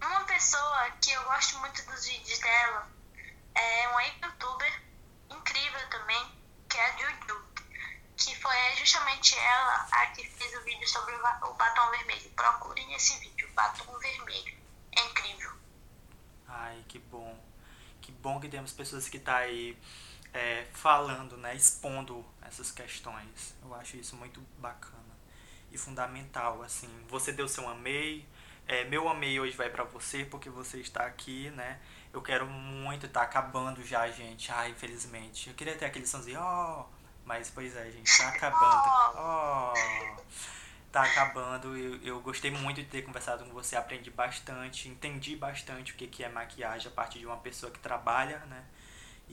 Uma 0.00 0.24
pessoa 0.24 0.90
que 1.02 1.12
eu 1.12 1.22
gosto 1.24 1.58
muito 1.58 1.84
dos 1.84 2.06
vídeos 2.06 2.38
dela 2.38 2.90
é 3.54 3.88
uma 3.88 4.02
youtuber 4.04 4.82
incrível 5.30 5.90
também, 5.90 6.32
que 6.66 6.78
é 6.78 6.86
a 6.86 6.96
Juju, 6.96 7.44
que 8.16 8.34
foi 8.36 8.56
justamente 8.78 9.36
ela 9.36 9.86
a 9.92 10.06
que 10.06 10.26
fez 10.30 10.56
o 10.56 10.64
vídeo 10.64 10.88
sobre 10.88 11.14
o 11.14 11.52
batom 11.52 11.90
vermelho. 11.90 12.30
Procurem 12.30 12.94
esse 12.94 13.18
vídeo, 13.18 13.50
batom 13.52 13.98
vermelho. 13.98 14.56
É 14.96 15.04
incrível. 15.10 15.52
Ai, 16.48 16.82
que 16.88 16.98
bom. 16.98 17.38
Que 18.00 18.12
bom 18.12 18.40
que 18.40 18.48
temos 18.48 18.72
pessoas 18.72 19.10
que 19.10 19.18
tá 19.18 19.36
aí 19.36 19.78
é, 20.32 20.66
falando, 20.72 21.36
né, 21.36 21.54
expondo 21.54 22.24
essas 22.42 22.70
questões. 22.70 23.54
Eu 23.62 23.74
acho 23.74 23.96
isso 23.96 24.16
muito 24.16 24.40
bacana 24.58 25.02
e 25.70 25.78
fundamental, 25.78 26.62
assim. 26.62 26.88
Você 27.08 27.32
deu 27.32 27.48
seu 27.48 27.68
amei, 27.68 28.26
é, 28.66 28.84
meu 28.84 29.08
amei 29.08 29.38
hoje 29.40 29.56
vai 29.56 29.70
para 29.70 29.84
você 29.84 30.24
porque 30.24 30.48
você 30.48 30.78
está 30.78 31.04
aqui, 31.04 31.50
né? 31.50 31.78
Eu 32.12 32.20
quero 32.20 32.46
muito, 32.46 33.08
tá 33.08 33.22
acabando 33.22 33.84
já, 33.84 34.08
gente. 34.10 34.52
Ai, 34.52 34.70
infelizmente. 34.70 35.48
Eu 35.48 35.54
queria 35.54 35.76
ter 35.76 35.86
aquele 35.86 36.06
sonzinho, 36.06 36.40
ó, 36.40 36.80
oh, 36.82 37.02
mas 37.24 37.50
pois 37.50 37.74
é, 37.76 37.90
gente, 37.90 38.18
tá 38.18 38.28
acabando. 38.28 38.88
Ó. 39.16 39.72
Oh. 39.72 40.22
Tá 40.90 41.04
acabando. 41.04 41.76
Eu, 41.76 41.96
eu 42.02 42.20
gostei 42.20 42.50
muito 42.50 42.82
de 42.82 42.86
ter 42.86 43.02
conversado 43.02 43.44
com 43.44 43.52
você, 43.52 43.76
aprendi 43.76 44.10
bastante, 44.10 44.88
entendi 44.88 45.34
bastante 45.36 45.92
o 45.92 45.96
que, 45.96 46.06
que 46.06 46.22
é 46.22 46.28
maquiagem 46.28 46.88
a 46.88 46.94
partir 46.94 47.20
de 47.20 47.26
uma 47.26 47.38
pessoa 47.38 47.72
que 47.72 47.78
trabalha, 47.78 48.40
né? 48.40 48.62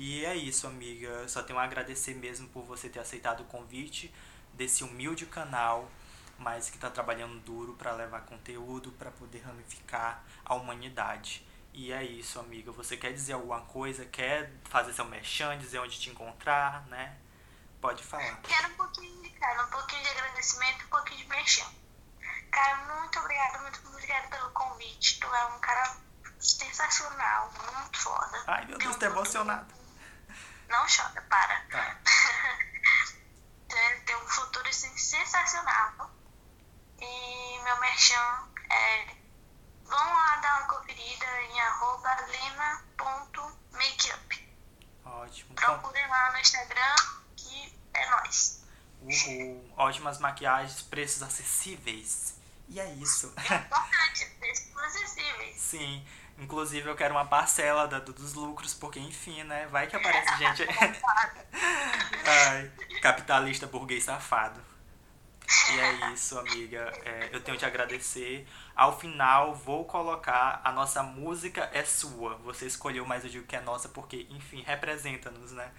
E 0.02 0.24
é 0.24 0.34
isso, 0.34 0.66
amiga. 0.66 1.28
Só 1.28 1.44
tenho 1.44 1.60
a 1.60 1.64
agradecer 1.64 2.14
mesmo 2.14 2.48
por 2.48 2.64
você 2.64 2.88
ter 2.88 3.00
aceitado 3.00 3.42
o 3.42 3.44
convite 3.44 4.10
desse 4.54 4.82
humilde 4.82 5.26
canal, 5.26 5.92
mas 6.38 6.70
que 6.70 6.78
está 6.78 6.90
trabalhando 6.90 7.38
duro 7.42 7.74
para 7.74 7.92
levar 7.92 8.22
conteúdo, 8.22 8.94
para 8.94 9.12
poder 9.12 9.40
ramificar 9.40 10.24
a 10.46 10.56
humanidade. 10.56 11.46
E 11.74 11.92
é 11.92 12.02
isso, 12.02 12.40
amiga. 12.40 12.72
Você 12.72 12.96
quer 12.96 13.12
dizer 13.12 13.34
alguma 13.34 13.60
coisa? 13.64 14.06
Quer 14.06 14.54
fazer 14.70 14.94
seu 14.94 15.04
merchan, 15.04 15.58
dizer 15.58 15.80
onde 15.80 16.00
te 16.00 16.10
encontrar, 16.10 16.88
né? 16.88 17.18
Pode 17.82 18.02
falar. 18.02 18.40
Quero 18.44 18.70
um 18.70 18.76
pouquinho, 18.78 19.34
cara, 19.38 19.66
um 19.66 19.70
pouquinho 19.70 20.02
de 20.02 20.10
agradecimento, 20.12 20.86
um 20.86 20.90
pouquinho 20.90 21.18
de 21.24 21.28
merchan. 21.28 21.68
Cara, 22.50 23.02
muito 23.02 23.20
obrigada, 23.20 23.60
muito 23.60 23.86
obrigada 23.86 24.30
pelo 24.30 24.50
convite. 24.52 25.20
Tu 25.20 25.28
é 25.28 25.46
um 25.48 25.60
cara 25.60 25.98
sensacional, 26.40 27.52
muito 27.74 28.00
foda. 28.00 28.44
Ai, 28.48 28.66
meu 28.66 28.78
Deus, 28.78 28.96
tô 28.96 29.06
emocionado. 29.06 29.79
Não 30.70 30.86
chora, 30.88 31.22
para. 31.24 31.60
Tá. 31.72 31.98
tem 34.06 34.16
um 34.16 34.28
futuro 34.28 34.70
assim, 34.70 34.96
sensacional. 34.98 36.12
E 37.00 37.60
meu 37.64 37.80
merchan 37.80 38.48
é. 38.72 39.16
Vão 39.84 39.98
lá 39.98 40.36
dar 40.38 40.60
uma 40.60 40.68
conferida 40.68 41.26
em 41.42 41.60
arroba 41.62 42.16
lena.makeup. 42.28 44.48
Ótimo. 45.04 45.56
Procurem 45.56 46.08
lá 46.08 46.32
no 46.32 46.38
Instagram 46.38 46.96
que 47.36 47.76
é 47.96 48.10
nóis. 48.12 48.64
Uhul. 49.02 49.74
Ótimas 49.76 50.20
maquiagens, 50.20 50.84
preços 50.84 51.24
acessíveis. 51.24 52.36
E 52.68 52.80
é 52.80 52.94
isso. 52.94 53.34
É 53.36 53.42
importante, 53.56 54.26
preços 54.40 54.78
acessíveis. 54.78 55.60
Sim. 55.60 56.06
Inclusive 56.39 56.89
eu 56.89 56.95
quero 56.95 57.13
uma 57.13 57.25
parcela 57.25 57.88
da, 57.88 57.99
dos 57.99 58.34
lucros, 58.34 58.73
porque 58.73 58.99
enfim, 58.99 59.43
né? 59.43 59.67
Vai 59.67 59.88
que 59.88 59.95
aparece 59.95 60.38
gente. 60.38 60.65
Ai, 62.25 62.71
capitalista 63.02 63.67
burguês 63.67 64.06
safado. 64.06 64.62
E 65.71 65.80
é 65.80 66.13
isso, 66.13 66.38
amiga. 66.38 66.91
É, 67.04 67.30
eu 67.34 67.41
tenho 67.41 67.58
que 67.58 67.63
te 67.63 67.65
agradecer. 67.65 68.47
Ao 68.75 68.97
final, 68.97 69.56
vou 69.56 69.84
colocar 69.84 70.62
a 70.63 70.71
nossa 70.71 71.02
música 71.02 71.69
é 71.73 71.84
sua. 71.84 72.36
Você 72.38 72.67
escolheu, 72.67 73.06
mas 73.06 73.23
eu 73.23 73.30
digo 73.30 73.45
que 73.45 73.56
é 73.56 73.62
nossa 73.62 73.89
porque, 73.89 74.28
enfim, 74.30 74.62
representa-nos, 74.62 75.52
né? 75.52 75.71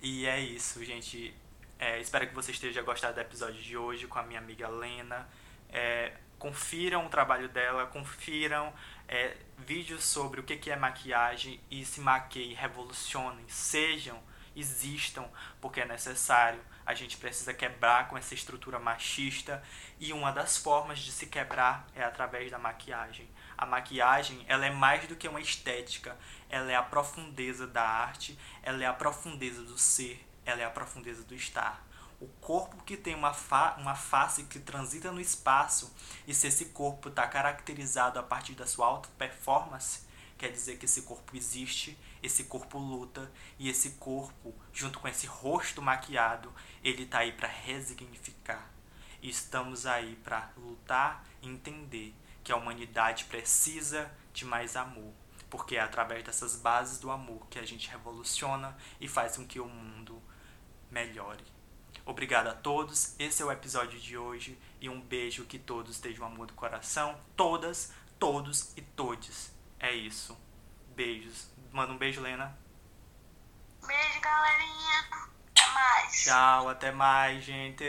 E 0.00 0.26
é 0.26 0.38
isso, 0.38 0.84
gente. 0.84 1.34
É, 1.78 1.98
espero 1.98 2.26
que 2.28 2.34
você 2.34 2.52
esteja 2.52 2.82
gostado 2.82 3.14
do 3.14 3.20
episódio 3.20 3.60
de 3.60 3.76
hoje 3.76 4.06
com 4.06 4.18
a 4.18 4.22
minha 4.22 4.38
amiga 4.38 4.68
Lena. 4.68 5.26
É, 5.70 6.12
confiram 6.38 7.06
o 7.06 7.08
trabalho 7.08 7.48
dela, 7.48 7.86
confiram 7.86 8.72
é, 9.08 9.36
vídeos 9.58 10.04
sobre 10.04 10.40
o 10.40 10.42
que 10.42 10.70
é 10.70 10.76
maquiagem 10.76 11.60
e 11.70 11.84
se 11.84 12.00
maquiem, 12.00 12.54
revolucionem, 12.54 13.44
sejam, 13.48 14.20
existam, 14.54 15.28
porque 15.60 15.80
é 15.80 15.84
necessário. 15.84 16.60
A 16.84 16.94
gente 16.94 17.16
precisa 17.16 17.52
quebrar 17.52 18.08
com 18.08 18.16
essa 18.16 18.34
estrutura 18.34 18.78
machista 18.78 19.62
e 19.98 20.12
uma 20.12 20.30
das 20.30 20.56
formas 20.56 21.00
de 21.00 21.12
se 21.12 21.26
quebrar 21.26 21.86
é 21.94 22.02
através 22.02 22.50
da 22.50 22.58
maquiagem. 22.58 23.28
A 23.58 23.66
maquiagem, 23.66 24.44
ela 24.48 24.66
é 24.66 24.70
mais 24.70 25.06
do 25.06 25.16
que 25.16 25.28
uma 25.28 25.40
estética, 25.40 26.16
ela 26.48 26.70
é 26.70 26.76
a 26.76 26.82
profundeza 26.82 27.66
da 27.66 27.82
arte, 27.82 28.38
ela 28.62 28.82
é 28.82 28.86
a 28.86 28.92
profundeza 28.92 29.62
do 29.62 29.76
ser, 29.76 30.26
ela 30.44 30.62
é 30.62 30.64
a 30.64 30.70
profundeza 30.70 31.22
do 31.24 31.34
estar 31.34 31.84
o 32.20 32.26
corpo 32.40 32.82
que 32.84 32.96
tem 32.96 33.14
uma, 33.14 33.34
fa 33.34 33.76
uma 33.78 33.94
face 33.94 34.44
que 34.44 34.58
transita 34.58 35.12
no 35.12 35.20
espaço, 35.20 35.94
e 36.26 36.34
se 36.34 36.46
esse 36.46 36.66
corpo 36.66 37.08
está 37.08 37.26
caracterizado 37.26 38.18
a 38.18 38.22
partir 38.22 38.54
da 38.54 38.66
sua 38.66 38.86
alta 38.86 39.08
performance, 39.18 40.06
quer 40.38 40.50
dizer 40.50 40.78
que 40.78 40.86
esse 40.86 41.02
corpo 41.02 41.36
existe, 41.36 41.98
esse 42.22 42.44
corpo 42.44 42.78
luta, 42.78 43.30
e 43.58 43.68
esse 43.68 43.90
corpo, 43.92 44.54
junto 44.72 44.98
com 44.98 45.08
esse 45.08 45.26
rosto 45.26 45.82
maquiado, 45.82 46.52
ele 46.82 47.02
está 47.02 47.18
aí 47.18 47.32
para 47.32 47.48
resignificar. 47.48 48.70
E 49.20 49.28
estamos 49.28 49.86
aí 49.86 50.16
para 50.16 50.50
lutar 50.56 51.24
e 51.42 51.48
entender 51.48 52.14
que 52.44 52.52
a 52.52 52.56
humanidade 52.56 53.24
precisa 53.24 54.10
de 54.32 54.44
mais 54.44 54.76
amor, 54.76 55.12
porque 55.50 55.76
é 55.76 55.80
através 55.80 56.24
dessas 56.24 56.56
bases 56.56 56.98
do 56.98 57.10
amor 57.10 57.46
que 57.48 57.58
a 57.58 57.66
gente 57.66 57.88
revoluciona 57.88 58.76
e 59.00 59.08
faz 59.08 59.36
com 59.36 59.46
que 59.46 59.58
o 59.58 59.66
mundo 59.66 60.22
melhore. 60.90 61.55
Obrigado 62.06 62.46
a 62.46 62.54
todos. 62.54 63.16
Esse 63.18 63.42
é 63.42 63.44
o 63.44 63.50
episódio 63.50 63.98
de 63.98 64.16
hoje 64.16 64.56
e 64.80 64.88
um 64.88 65.00
beijo 65.00 65.44
que 65.44 65.58
todos 65.58 65.96
estejam 65.96 66.24
amor 66.24 66.46
do 66.46 66.54
coração. 66.54 67.18
Todas, 67.36 67.92
todos 68.16 68.72
e 68.76 68.80
todes. 68.80 69.52
É 69.80 69.92
isso. 69.92 70.38
Beijos. 70.94 71.50
Manda 71.72 71.92
um 71.92 71.98
beijo, 71.98 72.20
Lena. 72.20 72.56
Beijo, 73.84 74.20
galerinha. 74.20 75.08
Até 75.50 75.66
mais. 75.74 76.22
Tchau, 76.22 76.68
até 76.68 76.92
mais, 76.92 77.44
gente. 77.44 77.84